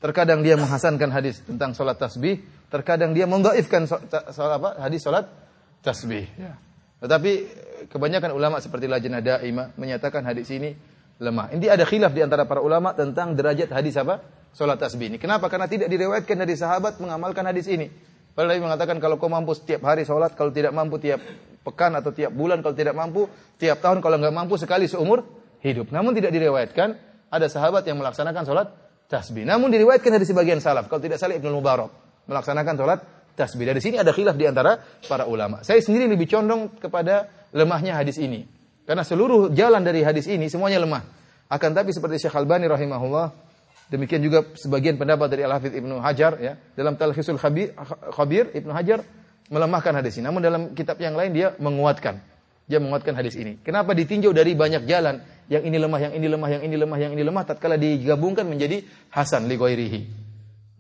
Terkadang 0.04 0.44
dia 0.44 0.60
menghasankan 0.60 1.16
hadis 1.16 1.40
tentang 1.48 1.72
salat 1.72 1.96
tasbih, 1.96 2.44
terkadang 2.68 3.16
dia 3.16 3.24
mendhaifkan 3.24 3.88
apa? 3.88 4.76
hadis 4.84 5.00
salat 5.00 5.32
tasbih. 5.80 6.28
Ya. 6.36 6.60
Tetapi 7.00 7.32
kebanyakan 7.88 8.36
ulama 8.36 8.60
seperti 8.60 8.92
Lajnah 8.92 9.24
Daimah 9.24 9.72
menyatakan 9.80 10.28
hadis 10.28 10.52
ini 10.52 10.76
lemah. 11.24 11.56
Ini 11.56 11.72
ada 11.72 11.88
khilaf 11.88 12.12
di 12.12 12.20
antara 12.20 12.44
para 12.44 12.60
ulama 12.60 12.92
tentang 12.92 13.32
derajat 13.32 13.72
hadis 13.72 13.96
apa? 13.96 14.20
Salat 14.52 14.76
tasbih 14.76 15.08
ini. 15.08 15.16
Kenapa? 15.16 15.48
Karena 15.48 15.72
tidak 15.72 15.88
diriwayatkan 15.88 16.36
dari 16.36 16.52
sahabat 16.60 17.00
mengamalkan 17.00 17.48
hadis 17.48 17.72
ini. 17.72 17.88
Padahal 18.36 18.60
Nabi 18.60 18.62
mengatakan 18.66 18.98
kalau 19.00 19.16
kau 19.16 19.32
mampu 19.32 19.56
setiap 19.56 19.88
hari 19.88 20.04
sholat, 20.04 20.36
kalau 20.36 20.52
tidak 20.52 20.76
mampu 20.76 21.00
tiap 21.00 21.24
pekan 21.64 21.96
atau 21.96 22.12
tiap 22.12 22.36
bulan, 22.36 22.60
kalau 22.60 22.76
tidak 22.76 22.98
mampu 22.98 23.32
tiap 23.56 23.80
tahun, 23.80 24.04
kalau 24.04 24.20
nggak 24.20 24.36
mampu 24.36 24.60
sekali 24.60 24.90
seumur 24.90 25.24
hidup. 25.64 25.94
Namun 25.96 26.12
tidak 26.12 26.36
direwayatkan 26.36 26.98
ada 27.32 27.48
sahabat 27.48 27.88
yang 27.88 28.02
melaksanakan 28.02 28.44
sholat 28.44 28.68
tasbih. 29.14 29.46
Namun 29.46 29.70
diriwayatkan 29.70 30.10
dari 30.10 30.26
sebagian 30.26 30.58
salaf. 30.58 30.90
Kalau 30.90 30.98
tidak 30.98 31.22
salah 31.22 31.38
Ibnu 31.38 31.54
Mubarak 31.54 31.94
melaksanakan 32.26 32.74
sholat 32.74 33.00
tasbih. 33.38 33.70
Dari 33.70 33.78
sini 33.78 34.02
ada 34.02 34.10
khilaf 34.10 34.34
di 34.34 34.50
antara 34.50 34.82
para 35.06 35.30
ulama. 35.30 35.62
Saya 35.62 35.78
sendiri 35.86 36.10
lebih 36.10 36.26
condong 36.26 36.82
kepada 36.82 37.30
lemahnya 37.54 37.94
hadis 37.94 38.18
ini. 38.18 38.50
Karena 38.90 39.06
seluruh 39.06 39.54
jalan 39.54 39.86
dari 39.86 40.02
hadis 40.02 40.26
ini 40.26 40.50
semuanya 40.50 40.82
lemah. 40.82 41.06
Akan 41.54 41.78
tapi 41.78 41.94
seperti 41.94 42.26
Syekh 42.26 42.34
Albani 42.34 42.66
rahimahullah 42.66 43.54
Demikian 43.94 44.26
juga 44.26 44.42
sebagian 44.58 44.98
pendapat 44.98 45.30
dari 45.30 45.46
Al-Hafidh 45.46 45.78
Ibnu 45.78 46.02
Hajar 46.02 46.42
ya, 46.42 46.58
dalam 46.74 46.98
Talkhisul 46.98 47.38
Khabir, 47.38 47.78
Khabir 48.10 48.50
Ibnu 48.50 48.74
Hajar 48.74 49.06
melemahkan 49.54 49.94
hadis 50.02 50.18
ini. 50.18 50.26
Namun 50.26 50.42
dalam 50.42 50.62
kitab 50.74 50.98
yang 50.98 51.14
lain 51.14 51.30
dia 51.30 51.54
menguatkan. 51.62 52.18
Dia 52.74 52.82
menguatkan 52.82 53.14
hadis 53.14 53.38
ini. 53.38 53.62
Kenapa 53.62 53.94
ditinjau 53.94 54.34
dari 54.34 54.58
banyak 54.58 54.90
jalan? 54.90 55.22
Yang 55.46 55.70
ini 55.70 55.78
lemah, 55.78 56.00
yang 56.10 56.14
ini 56.18 56.26
lemah, 56.26 56.50
yang 56.50 56.64
ini 56.66 56.74
lemah, 56.82 56.98
yang 56.98 57.12
ini 57.14 57.22
lemah 57.22 57.44
tatkala 57.46 57.78
digabungkan 57.78 58.50
menjadi 58.50 58.82
hasan 59.14 59.46
li 59.46 59.54
ghairihi. 59.54 60.02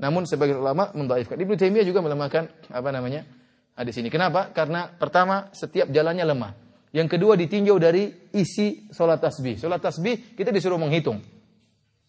Namun 0.01 0.25
sebagian 0.25 0.57
ulama 0.57 0.89
mendhaifkan. 0.97 1.37
Ibnu 1.37 1.53
Taimiyah 1.53 1.85
juga 1.85 2.01
melemahkan 2.01 2.49
apa 2.73 2.89
namanya? 2.89 3.29
hadis 3.77 3.97
ini. 3.97 4.09
Kenapa? 4.09 4.53
Karena 4.53 4.89
pertama 4.89 5.49
setiap 5.53 5.89
jalannya 5.89 6.25
lemah. 6.25 6.51
Yang 6.93 7.17
kedua 7.17 7.33
ditinjau 7.33 7.77
dari 7.81 8.09
isi 8.37 8.89
sholat 8.93 9.17
tasbih. 9.17 9.57
Sholat 9.57 9.81
tasbih 9.81 10.37
kita 10.37 10.53
disuruh 10.53 10.77
menghitung. 10.77 11.21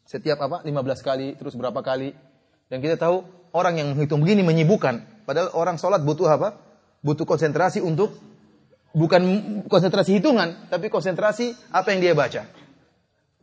Setiap 0.05 0.37
apa? 0.45 0.61
15 0.61 1.01
kali, 1.01 1.29
terus 1.41 1.57
berapa 1.57 1.81
kali. 1.81 2.13
Dan 2.69 2.85
kita 2.85 3.01
tahu 3.01 3.25
orang 3.57 3.81
yang 3.81 3.89
menghitung 3.97 4.21
begini 4.21 4.45
menyibukkan. 4.45 5.25
Padahal 5.25 5.57
orang 5.57 5.81
sholat 5.81 6.05
butuh 6.05 6.29
apa? 6.29 6.61
Butuh 7.01 7.25
konsentrasi 7.25 7.81
untuk 7.81 8.13
bukan 8.95 9.23
konsentrasi 9.67 10.23
hitungan, 10.23 10.71
tapi 10.71 10.89
konsentrasi 10.89 11.53
apa 11.75 11.93
yang 11.93 12.01
dia 12.01 12.15
baca. 12.15 12.47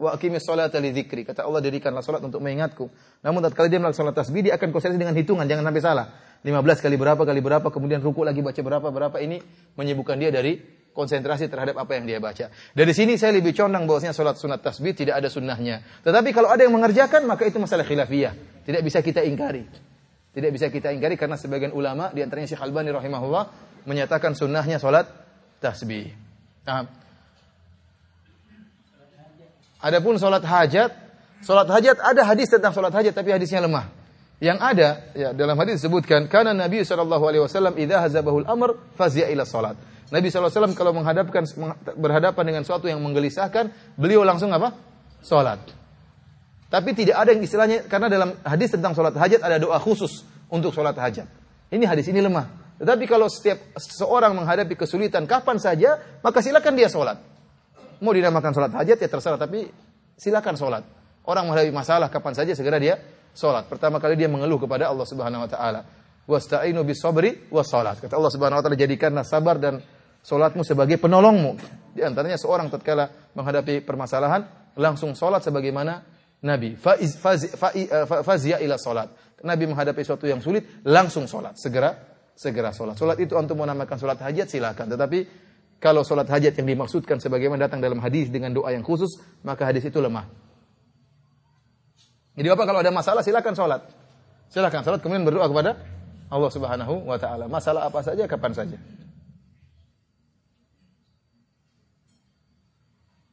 Wa 0.02 0.18
aqimis 0.18 0.42
sholata 0.42 0.82
li. 0.82 0.96
Kata 1.06 1.46
Allah 1.46 1.62
dirikanlah 1.62 2.02
salat 2.02 2.26
untuk 2.26 2.42
mengingatku. 2.42 2.90
Namun 3.22 3.46
tatkala 3.46 3.70
dia 3.70 3.78
melakukan 3.78 4.02
salat 4.02 4.16
tasbih 4.18 4.50
dia 4.50 4.58
akan 4.58 4.74
konsentrasi 4.74 4.98
dengan 4.98 5.14
hitungan, 5.14 5.46
jangan 5.46 5.70
sampai 5.70 5.84
salah. 5.84 6.08
15 6.42 6.58
kali 6.82 6.98
berapa 6.98 7.22
kali 7.22 7.38
berapa 7.38 7.68
kemudian 7.70 8.02
ruku 8.02 8.26
lagi 8.26 8.42
baca 8.42 8.58
berapa 8.66 8.90
berapa 8.90 9.18
ini 9.22 9.38
menyibukkan 9.78 10.18
dia 10.18 10.34
dari 10.34 10.58
konsentrasi 10.90 11.46
terhadap 11.46 11.78
apa 11.78 12.02
yang 12.02 12.10
dia 12.10 12.18
baca. 12.18 12.50
Dari 12.50 12.94
sini 12.98 13.14
saya 13.14 13.38
lebih 13.38 13.54
condong 13.54 13.86
bahwasanya 13.86 14.18
salat 14.18 14.42
sunat 14.42 14.66
tasbih 14.66 14.98
tidak 14.98 15.22
ada 15.22 15.30
sunnahnya. 15.30 15.86
Tetapi 16.02 16.34
kalau 16.34 16.50
ada 16.50 16.66
yang 16.66 16.74
mengerjakan 16.74 17.30
maka 17.30 17.46
itu 17.46 17.62
masalah 17.62 17.86
khilafiyah. 17.86 18.66
Tidak 18.66 18.82
bisa 18.82 19.06
kita 19.06 19.22
ingkari. 19.22 19.70
Tidak 20.34 20.50
bisa 20.50 20.74
kita 20.74 20.90
ingkari 20.90 21.14
karena 21.14 21.38
sebagian 21.38 21.78
ulama 21.78 22.10
di 22.10 22.26
antaranya 22.26 22.50
Syekh 22.50 22.64
Albani 22.66 22.90
rahimahullah 22.90 23.44
menyatakan 23.86 24.34
sunnahnya 24.34 24.82
salat 24.82 25.21
tasbih. 25.62 26.12
Nah, 26.66 26.90
Adapun 29.82 30.14
salat 30.22 30.46
hajat, 30.46 30.94
salat 31.42 31.66
hajat 31.66 31.98
ada 31.98 32.22
hadis 32.22 32.54
tentang 32.54 32.70
salat 32.70 32.94
hajat 32.94 33.18
tapi 33.18 33.34
hadisnya 33.34 33.66
lemah. 33.66 33.90
Yang 34.42 34.58
ada 34.62 34.90
ya 35.14 35.30
dalam 35.34 35.58
hadis 35.58 35.82
disebutkan 35.82 36.30
karena 36.30 36.54
Nabi 36.54 36.86
sallallahu 36.86 37.26
alaihi 37.26 37.90
hazabahul 37.90 38.46
amr 38.46 38.78
fazia 38.94 39.30
ila 39.34 39.42
salat. 39.46 39.78
Nabi 40.12 40.28
SAW 40.28 40.76
kalau 40.76 40.92
menghadapkan 40.92 41.48
berhadapan 41.96 42.44
dengan 42.44 42.62
sesuatu 42.68 42.92
yang 42.92 43.00
menggelisahkan, 43.00 43.96
beliau 43.96 44.28
langsung 44.28 44.52
apa? 44.52 44.76
Salat. 45.24 45.64
Tapi 46.68 46.92
tidak 46.92 47.16
ada 47.16 47.32
yang 47.32 47.40
istilahnya 47.40 47.88
karena 47.88 48.12
dalam 48.12 48.36
hadis 48.44 48.76
tentang 48.76 48.92
salat 48.92 49.16
hajat 49.16 49.40
ada 49.40 49.56
doa 49.56 49.80
khusus 49.80 50.28
untuk 50.52 50.76
salat 50.76 51.00
hajat. 51.00 51.32
Ini 51.72 51.88
hadis 51.88 52.12
ini 52.12 52.20
lemah. 52.20 52.71
Tetapi 52.82 53.06
kalau 53.06 53.30
setiap 53.30 53.78
seorang 53.78 54.34
menghadapi 54.34 54.74
kesulitan 54.74 55.30
kapan 55.30 55.62
saja, 55.62 56.02
maka 56.26 56.42
silakan 56.42 56.74
dia 56.74 56.90
salat. 56.90 57.22
Mau 58.02 58.10
dinamakan 58.10 58.58
salat 58.58 58.74
hajat 58.74 58.98
ya 58.98 59.06
terserah, 59.06 59.38
tapi 59.38 59.70
silakan 60.18 60.58
salat. 60.58 60.84
Orang 61.30 61.46
menghadapi 61.46 61.70
masalah 61.70 62.10
kapan 62.10 62.34
saja 62.34 62.58
segera 62.58 62.82
dia 62.82 62.98
salat. 63.38 63.70
Pertama 63.70 64.02
kali 64.02 64.18
dia 64.18 64.26
mengeluh 64.26 64.58
kepada 64.58 64.90
Allah 64.90 65.06
Subhanahu 65.06 65.46
wa 65.46 65.50
taala. 65.50 65.86
Wasta'inu 66.26 66.82
bis 66.82 66.98
sabri 66.98 67.46
was 67.54 67.70
salat. 67.70 68.02
Kata 68.02 68.18
Allah 68.18 68.34
Subhanahu 68.34 68.58
wa 68.58 68.64
taala 68.66 68.78
jadikanlah 68.78 69.22
sabar 69.22 69.62
dan 69.62 69.78
Solatmu 70.22 70.62
sebagai 70.62 71.02
penolongmu. 71.02 71.58
Di 71.98 72.06
antaranya 72.06 72.38
seorang 72.38 72.70
tatkala 72.70 73.34
menghadapi 73.34 73.82
permasalahan 73.82 74.46
langsung 74.78 75.18
solat 75.18 75.42
sebagaimana 75.42 76.06
Nabi. 76.46 76.78
Faiz, 76.78 77.18
faz, 77.18 77.50
eh, 77.50 78.06
fazia 78.06 78.62
ila 78.62 78.78
solat. 78.78 79.10
Nabi 79.42 79.66
menghadapi 79.66 80.06
sesuatu 80.06 80.30
yang 80.30 80.38
sulit 80.38 80.86
langsung 80.86 81.26
solat. 81.26 81.58
Segera 81.58 82.11
segera 82.36 82.72
solat. 82.72 82.98
Solat 82.98 83.18
itu 83.20 83.34
untuk 83.38 83.58
menamakan 83.60 83.98
solat 83.98 84.20
hajat 84.22 84.48
silakan. 84.48 84.88
Tetapi 84.92 85.20
kalau 85.82 86.06
solat 86.06 86.30
hajat 86.30 86.58
yang 86.62 86.68
dimaksudkan 86.78 87.18
sebagaimana 87.18 87.66
datang 87.66 87.82
dalam 87.82 87.98
hadis 88.00 88.30
dengan 88.30 88.54
doa 88.54 88.70
yang 88.72 88.86
khusus, 88.86 89.18
maka 89.42 89.66
hadis 89.66 89.86
itu 89.88 89.98
lemah. 89.98 90.30
Jadi 92.38 92.48
apa 92.48 92.64
kalau 92.64 92.80
ada 92.80 92.92
masalah 92.94 93.22
silakan 93.26 93.54
solat. 93.58 93.82
Silakan 94.48 94.82
solat 94.84 95.00
kemudian 95.04 95.28
berdoa 95.28 95.48
kepada 95.52 95.78
Allah 96.32 96.52
Subhanahu 96.52 97.04
wa 97.04 97.20
taala. 97.20 97.52
Masalah 97.52 97.92
apa 97.92 98.00
saja 98.00 98.24
kapan 98.24 98.56
saja. 98.56 98.78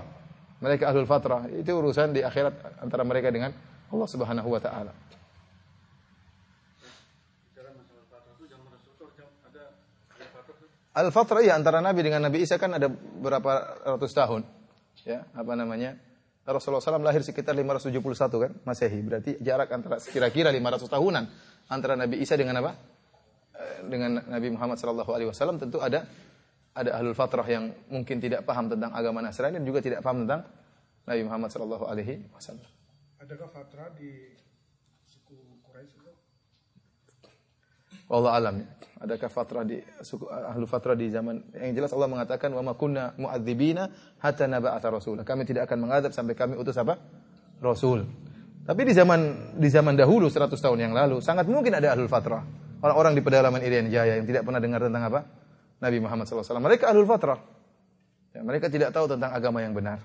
Mereka 0.64 0.88
ahlul 0.88 1.04
fatrah. 1.04 1.52
Itu 1.52 1.76
urusan 1.76 2.16
di 2.16 2.24
akhirat 2.24 2.80
antara 2.80 3.04
mereka 3.04 3.28
dengan 3.28 3.52
Allah 3.92 4.08
Subhanahu 4.08 4.48
wa 4.48 4.62
taala. 4.64 4.96
Al-fatrah 10.96 11.44
ya 11.44 11.60
antara 11.60 11.84
Nabi 11.84 12.08
dengan 12.08 12.24
Nabi 12.24 12.48
Isa 12.48 12.56
kan 12.56 12.72
ada 12.72 12.88
berapa 12.88 13.84
ratus 13.84 14.16
tahun. 14.16 14.48
Ya, 15.04 15.28
apa 15.36 15.52
namanya? 15.52 16.00
Rasulullah 16.48 16.80
SAW 16.80 17.04
lahir 17.04 17.20
sekitar 17.20 17.52
571 17.52 18.00
kan, 18.32 18.52
Masehi. 18.64 19.04
Berarti 19.04 19.32
jarak 19.44 19.76
antara 19.76 20.00
kira-kira 20.00 20.56
500 20.56 20.88
tahunan 20.88 21.24
antara 21.68 22.00
Nabi 22.00 22.24
Isa 22.24 22.40
dengan 22.40 22.64
apa? 22.64 22.72
Eh, 23.60 23.92
Dengan 23.92 24.24
Nabi 24.24 24.48
Muhammad 24.56 24.80
wasallam 24.80 25.60
tentu 25.60 25.84
ada 25.84 26.08
ada 26.76 27.00
ahlul 27.00 27.16
fatrah 27.16 27.48
yang 27.48 27.72
mungkin 27.88 28.20
tidak 28.20 28.44
paham 28.44 28.68
tentang 28.68 28.92
agama 28.92 29.24
Nasrani 29.24 29.64
dan 29.64 29.66
juga 29.66 29.80
tidak 29.80 30.04
paham 30.04 30.28
tentang 30.28 30.44
Nabi 31.08 31.22
Muhammad 31.24 31.50
sallallahu 31.56 31.88
alaihi 31.88 32.28
wasallam. 32.36 32.68
Adakah 33.24 33.48
Fatra 33.48 33.88
di 33.96 34.12
suku 35.08 35.40
Quraisy 35.64 35.96
itu? 36.04 36.14
Wallah 38.12 38.38
alam. 38.38 38.56
Adakah 38.96 39.30
fatrah 39.30 39.66
di 39.68 39.82
suku 40.02 40.30
ahlu 40.30 40.66
fatrah 40.66 40.96
di 40.98 41.12
zaman 41.12 41.52
yang 41.58 41.74
jelas 41.78 41.92
Allah 41.94 42.10
mengatakan 42.10 42.50
wa 42.54 42.64
ma 42.64 42.74
kunna 42.74 43.14
mu'adzibina 43.18 43.90
hatta 44.22 44.50
naba'atha 44.50 44.88
rasula. 44.88 45.22
Kami 45.26 45.46
tidak 45.46 45.70
akan 45.70 45.78
mengadab 45.86 46.12
sampai 46.14 46.34
kami 46.34 46.58
utus 46.58 46.78
apa? 46.80 46.98
Rasul. 47.60 48.06
Tapi 48.66 48.82
di 48.82 48.94
zaman 48.98 49.54
di 49.62 49.70
zaman 49.70 49.94
dahulu 49.94 50.26
100 50.26 50.58
tahun 50.58 50.80
yang 50.90 50.94
lalu 50.94 51.22
sangat 51.22 51.46
mungkin 51.46 51.78
ada 51.78 51.94
ahlul 51.94 52.10
fatrah. 52.10 52.42
Orang-orang 52.82 53.14
di 53.14 53.22
pedalaman 53.22 53.62
Irian 53.62 53.90
Jaya 53.90 54.18
yang 54.18 54.26
tidak 54.26 54.42
pernah 54.46 54.62
dengar 54.62 54.82
tentang 54.86 55.06
apa? 55.06 55.20
Nabi 55.80 55.98
Muhammad 56.00 56.28
SAW. 56.28 56.60
Mereka 56.62 56.92
ahlul 56.92 57.08
fatrah. 57.08 57.40
Ya, 58.36 58.44
mereka 58.44 58.68
tidak 58.68 58.92
tahu 58.92 59.08
tentang 59.08 59.32
agama 59.32 59.64
yang 59.64 59.72
benar. 59.72 60.04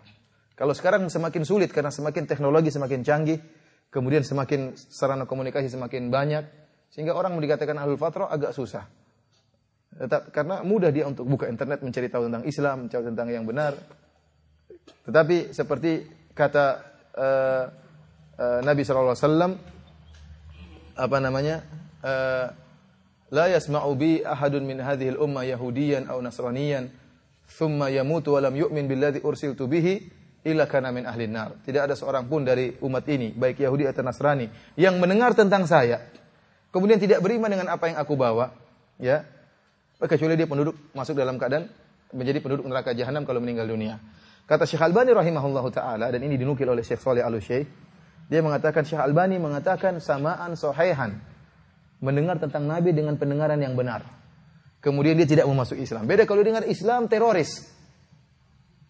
Kalau 0.54 0.76
sekarang 0.76 1.08
semakin 1.10 1.42
sulit 1.42 1.72
karena 1.72 1.90
semakin 1.90 2.28
teknologi 2.28 2.70
semakin 2.70 3.00
canggih, 3.02 3.40
kemudian 3.90 4.22
semakin 4.22 4.76
sarana 4.76 5.26
komunikasi 5.26 5.72
semakin 5.72 6.12
banyak, 6.12 6.44
sehingga 6.92 7.16
orang 7.16 7.34
mau 7.34 7.42
dikatakan 7.42 7.74
ahlul 7.80 7.98
fatrah 7.98 8.30
agak 8.30 8.54
susah. 8.54 8.86
Tetap, 9.90 10.30
karena 10.30 10.62
mudah 10.62 10.94
dia 10.94 11.10
untuk 11.10 11.26
buka 11.26 11.50
internet 11.50 11.82
mencari 11.82 12.06
tahu 12.06 12.30
tentang 12.30 12.44
Islam, 12.46 12.86
mencari 12.86 13.04
tentang 13.10 13.28
yang 13.32 13.44
benar. 13.48 13.74
Tetapi 15.10 15.50
seperti 15.50 16.06
kata 16.30 16.66
eh, 17.18 17.64
eh, 18.38 18.60
Nabi 18.62 18.80
SAW, 18.86 19.58
apa 20.94 21.16
namanya? 21.18 21.56
eh, 22.04 22.46
yasma'u 23.30 23.94
bi 23.94 24.22
ahadun 24.26 24.66
min 24.66 24.82
hadhihi 24.82 25.14
al-umma 25.14 25.46
yahudiyan 25.46 26.10
aw 26.10 26.18
nasraniyan 26.18 26.90
thumma 27.46 27.90
yamutu 27.90 28.34
wa 28.34 28.42
lam 28.42 28.54
yu'min 28.54 28.90
billadhi 28.90 29.22
ursiltu 29.22 29.70
bihi 29.70 30.20
illa 30.46 30.66
kana 30.66 30.90
min 30.90 31.04
ahli 31.06 31.28
nar. 31.28 31.60
Tidak 31.62 31.82
ada 31.84 31.94
seorang 31.94 32.26
pun 32.26 32.42
dari 32.42 32.72
umat 32.80 33.04
ini, 33.06 33.30
baik 33.34 33.60
Yahudi 33.60 33.84
atau 33.84 34.00
Nasrani, 34.00 34.48
yang 34.80 34.96
mendengar 34.96 35.36
tentang 35.36 35.68
saya, 35.68 36.00
kemudian 36.72 36.96
tidak 36.96 37.20
beriman 37.20 37.52
dengan 37.52 37.68
apa 37.68 37.92
yang 37.92 38.00
aku 38.00 38.16
bawa, 38.16 38.48
ya, 38.96 39.20
kecuali 40.00 40.34
dia 40.40 40.48
penduduk 40.48 40.96
masuk 40.96 41.12
dalam 41.12 41.36
keadaan 41.36 41.68
menjadi 42.16 42.40
penduduk 42.40 42.64
neraka 42.66 42.96
jahanam 42.96 43.28
kalau 43.28 43.38
meninggal 43.38 43.68
dunia. 43.68 44.00
Kata 44.48 44.66
Syekh 44.66 44.82
Albani 44.82 45.14
rahimahullahu 45.14 45.68
taala 45.70 46.10
dan 46.10 46.20
ini 46.24 46.34
dinukil 46.34 46.66
oleh 46.66 46.82
Syekh 46.82 46.98
Saleh 46.98 47.22
Al-Syekh, 47.22 47.68
dia 48.26 48.40
mengatakan 48.42 48.82
Syekh 48.82 48.98
Albani 48.98 49.38
mengatakan 49.38 50.00
samaan 50.02 50.56
sohaihan 50.56 51.20
mendengar 52.00 52.40
tentang 52.40 52.64
Nabi 52.64 52.96
dengan 52.96 53.14
pendengaran 53.20 53.60
yang 53.60 53.76
benar. 53.76 54.02
Kemudian 54.80 55.12
dia 55.20 55.28
tidak 55.28 55.44
mau 55.44 55.60
masuk 55.60 55.76
Islam. 55.76 56.08
Beda 56.08 56.24
kalau 56.24 56.40
dengar 56.40 56.64
Islam 56.64 57.04
teroris. 57.06 57.68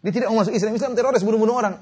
Dia 0.01 0.13
tidak 0.15 0.33
mau 0.33 0.41
masuk 0.41 0.55
Islam, 0.55 0.73
Islam 0.79 0.95
teroris 0.97 1.21
bunuh-bunuh 1.27 1.55
orang. 1.55 1.75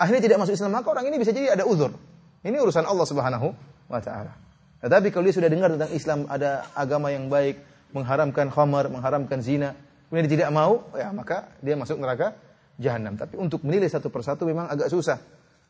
Akhirnya 0.00 0.24
tidak 0.24 0.42
masuk 0.42 0.56
Islam, 0.56 0.74
maka 0.74 0.90
orang 0.90 1.06
ini 1.06 1.20
bisa 1.20 1.30
jadi 1.30 1.54
ada 1.54 1.68
uzur. 1.68 1.94
Ini 2.42 2.56
urusan 2.58 2.82
Allah 2.82 3.06
Subhanahu 3.06 3.48
wa 3.86 4.00
taala. 4.02 4.34
Tetapi 4.82 5.14
kalau 5.14 5.24
dia 5.30 5.36
sudah 5.36 5.48
dengar 5.52 5.70
tentang 5.70 5.92
Islam 5.94 6.26
ada 6.26 6.66
agama 6.74 7.14
yang 7.14 7.30
baik, 7.30 7.62
mengharamkan 7.94 8.50
khamar, 8.50 8.90
mengharamkan 8.90 9.38
zina, 9.40 9.72
kemudian 10.08 10.26
dia 10.26 10.32
tidak 10.42 10.50
mau, 10.50 10.90
ya 10.98 11.14
maka 11.14 11.54
dia 11.62 11.78
masuk 11.78 11.96
neraka 12.02 12.34
jahanam. 12.76 13.14
Tapi 13.14 13.38
untuk 13.38 13.62
menilai 13.62 13.86
satu 13.86 14.10
persatu 14.10 14.44
memang 14.44 14.66
agak 14.66 14.90
susah. 14.90 15.16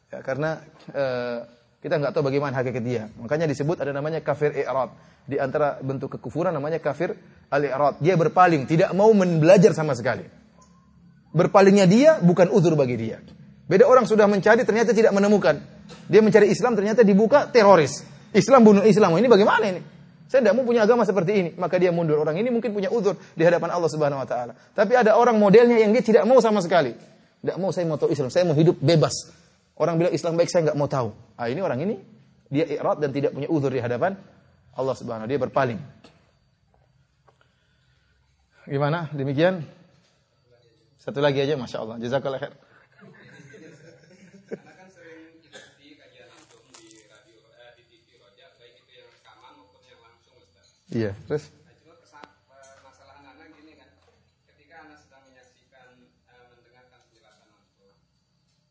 Ya, 0.09 0.19
karena 0.25 0.65
eh, 0.91 1.39
kita 1.85 2.01
nggak 2.01 2.17
tahu 2.17 2.33
bagaimana 2.33 2.57
hakikat 2.57 2.81
dia. 2.81 3.13
Makanya 3.21 3.45
disebut 3.45 3.77
ada 3.77 3.93
namanya 3.93 4.25
kafir 4.25 4.57
i'rad. 4.57 4.89
Di 5.29 5.37
antara 5.37 5.77
bentuk 5.85 6.17
kekufuran 6.17 6.57
namanya 6.57 6.81
kafir 6.81 7.13
al-i'rad. 7.53 8.01
Dia 8.01 8.17
berpaling, 8.17 8.65
tidak 8.65 8.97
mau 8.97 9.13
belajar 9.13 9.77
sama 9.77 9.93
sekali. 9.93 10.25
Berpalingnya 11.37 11.85
dia 11.85 12.17
bukan 12.25 12.49
uzur 12.49 12.73
bagi 12.73 12.97
dia. 12.97 13.21
Beda 13.69 13.85
orang 13.85 14.09
sudah 14.09 14.25
mencari 14.25 14.65
ternyata 14.65 14.97
tidak 14.97 15.13
menemukan. 15.13 15.61
Dia 16.09 16.25
mencari 16.25 16.49
Islam 16.49 16.73
ternyata 16.73 17.05
dibuka 17.05 17.53
teroris. 17.53 18.01
Islam 18.33 18.65
bunuh 18.65 18.85
Islam. 18.89 19.21
Ini 19.21 19.29
bagaimana 19.29 19.65
ini? 19.69 19.85
Saya 20.25 20.41
tidak 20.41 20.57
mau 20.57 20.65
punya 20.65 20.89
agama 20.89 21.05
seperti 21.05 21.33
ini. 21.37 21.51
Maka 21.61 21.77
dia 21.77 21.93
mundur. 21.93 22.17
Orang 22.17 22.41
ini 22.41 22.49
mungkin 22.49 22.73
punya 22.73 22.89
uzur 22.89 23.13
di 23.37 23.45
hadapan 23.45 23.77
Allah 23.77 23.93
Subhanahu 23.93 24.25
wa 24.25 24.29
taala. 24.29 24.57
Tapi 24.73 24.97
ada 24.97 25.21
orang 25.21 25.37
modelnya 25.37 25.77
yang 25.85 25.93
dia 25.93 26.01
tidak 26.01 26.25
mau 26.25 26.41
sama 26.41 26.65
sekali. 26.65 26.97
Tidak 27.45 27.61
mau 27.61 27.77
saya 27.77 27.85
mau 27.85 28.01
tahu 28.01 28.09
Islam, 28.09 28.33
saya 28.33 28.49
mau 28.49 28.57
hidup 28.57 28.81
bebas. 28.81 29.44
Orang 29.75 29.99
bilang 29.99 30.15
Islam 30.15 30.39
baik, 30.39 30.51
saya 30.51 30.71
nggak 30.71 30.79
mau 30.79 30.87
tahu. 30.87 31.11
Ah 31.35 31.51
ini 31.51 31.59
orang 31.59 31.83
ini 31.83 31.99
dia 32.47 32.63
irat 32.71 33.03
dan 33.03 33.11
tidak 33.11 33.35
punya 33.35 33.51
uzur 33.51 33.75
di 33.75 33.83
hadapan 33.83 34.15
Allah 34.73 34.95
Subhanahu 34.95 35.27
dia 35.27 35.39
berpaling. 35.39 35.81
Gimana? 38.65 39.11
Demikian. 39.13 39.61
Satu 40.97 41.21
lagi 41.21 41.37
aja, 41.37 41.53
masya 41.59 41.85
Allah. 41.85 41.97
Jazakallah 42.01 42.41
khair. 42.41 42.55
Karena 44.49 44.73
kan 44.73 44.89
sering 44.89 45.37
ikuti 45.37 46.01
kajian 46.01 46.33
langsung 46.33 46.65
di 46.73 47.05
radio, 47.05 47.39
eh, 47.61 47.71
di 47.77 47.83
TV 47.85 48.17
Roja, 48.17 48.49
baik 48.57 48.81
itu 48.81 48.91
yang 48.97 49.09
rekaman 49.13 49.53
maupun 49.61 49.85
yang 49.85 50.01
langsung 50.01 50.33
Ustaz. 50.41 50.67
Iya, 50.89 51.13
terus 51.29 51.53
Nah, 51.53 51.77
cuma 51.77 51.95
kesa- 52.01 52.25
eh, 52.25 52.77
masalah 52.81 53.21
anak 53.21 53.53
gini 53.53 53.77
kan, 53.77 53.91
ketika 54.49 54.75
anak 54.81 54.99
sedang 55.05 55.23
menyaksikan, 55.29 55.89
eh, 56.25 56.45
mendengarkan 56.49 57.01
penjelasan 57.05 57.49
langsung, 57.53 57.93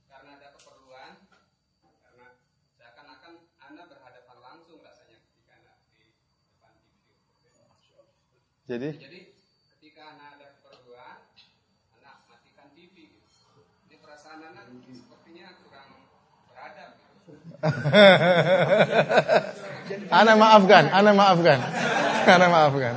karena 0.10 0.30
ada 0.34 0.48
keperluan, 0.58 1.14
karena 2.02 2.28
seakan-akan 2.74 3.34
anak 3.62 3.86
berhadapan 3.94 4.38
langsung 4.42 4.82
rasanya 4.82 5.22
ketika 5.22 5.54
anak 5.54 5.78
di 5.86 6.02
depan 6.50 6.74
TV. 6.82 6.98
Jadi 8.64 8.96
Jadi 8.96 9.20
ketika 9.76 10.02
anak 10.16 10.40
ada 10.40 10.48
keperluan, 10.56 11.20
anak 12.00 12.16
matikan 12.32 12.68
TV. 12.72 12.96
Gitu. 13.12 13.60
Ini 13.92 13.96
perasaan 14.00 14.40
anak 14.40 14.72
sepertinya 14.88 15.48
kurang 15.68 15.90
beradab. 16.48 16.92
Gitu. 16.96 17.32
Ana 20.24 20.34
maafkan, 20.40 20.84
ana 20.96 21.12
maafkan. 21.12 21.60
Ana 22.40 22.48
maafkan. 22.48 22.94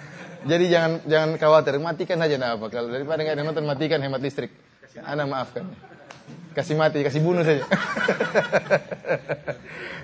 Jadi 0.50 0.64
jangan 0.68 0.92
jangan 1.08 1.30
khawatir, 1.40 1.80
matikan 1.80 2.20
saja 2.20 2.36
enggak 2.36 2.52
apa. 2.60 2.66
Kalau 2.70 2.88
daripada 2.92 3.24
nggak 3.24 3.40
nonton 3.40 3.64
matikan 3.64 3.98
hemat 4.04 4.20
listrik. 4.20 4.52
Ana 5.00 5.24
maafkan. 5.24 5.64
Kasih 6.52 6.76
mati, 6.76 7.00
kasih 7.04 7.24
bunuh 7.24 7.40
saja. 7.44 7.64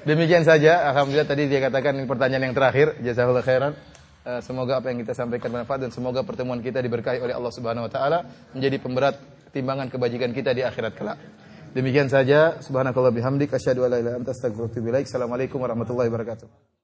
Demikian 0.09 0.45
saja. 0.45 0.89
Alhamdulillah 0.93 1.29
tadi 1.29 1.49
dia 1.49 1.61
katakan 1.65 2.01
pertanyaan 2.09 2.49
yang 2.49 2.57
terakhir. 2.57 2.97
Jazakallahu 3.01 3.45
khairan. 3.45 3.73
Eh, 4.23 4.39
Semoga 4.39 4.79
apa 4.79 4.95
yang 4.95 5.03
kita 5.03 5.19
sampaikan 5.19 5.51
bermanfaat 5.51 5.83
dan 5.83 5.91
semoga 5.91 6.23
pertemuan 6.23 6.63
kita 6.63 6.79
diberkahi 6.79 7.19
oleh 7.19 7.35
Allah 7.35 7.51
Subhanahu 7.51 7.91
wa 7.91 7.93
taala 7.93 8.23
menjadi 8.55 8.79
pemberat 8.79 9.19
timbangan 9.51 9.91
kebajikan 9.91 10.31
kita 10.31 10.55
di 10.55 10.63
akhirat 10.63 10.95
kelak. 10.95 11.19
Demikian 11.75 12.07
saja. 12.07 12.63
Subhanakallah 12.63 13.11
bihamdik 13.11 13.51
asyhadu 13.51 13.83
an 13.83 13.91
la 13.91 13.99
ilaha 13.99 14.15
illa 14.15 14.21
anta 14.23 14.31
astaghfiruka. 14.31 14.79
Assalamualaikum 15.03 15.59
warahmatullahi 15.59 16.07
wabarakatuh. 16.07 16.82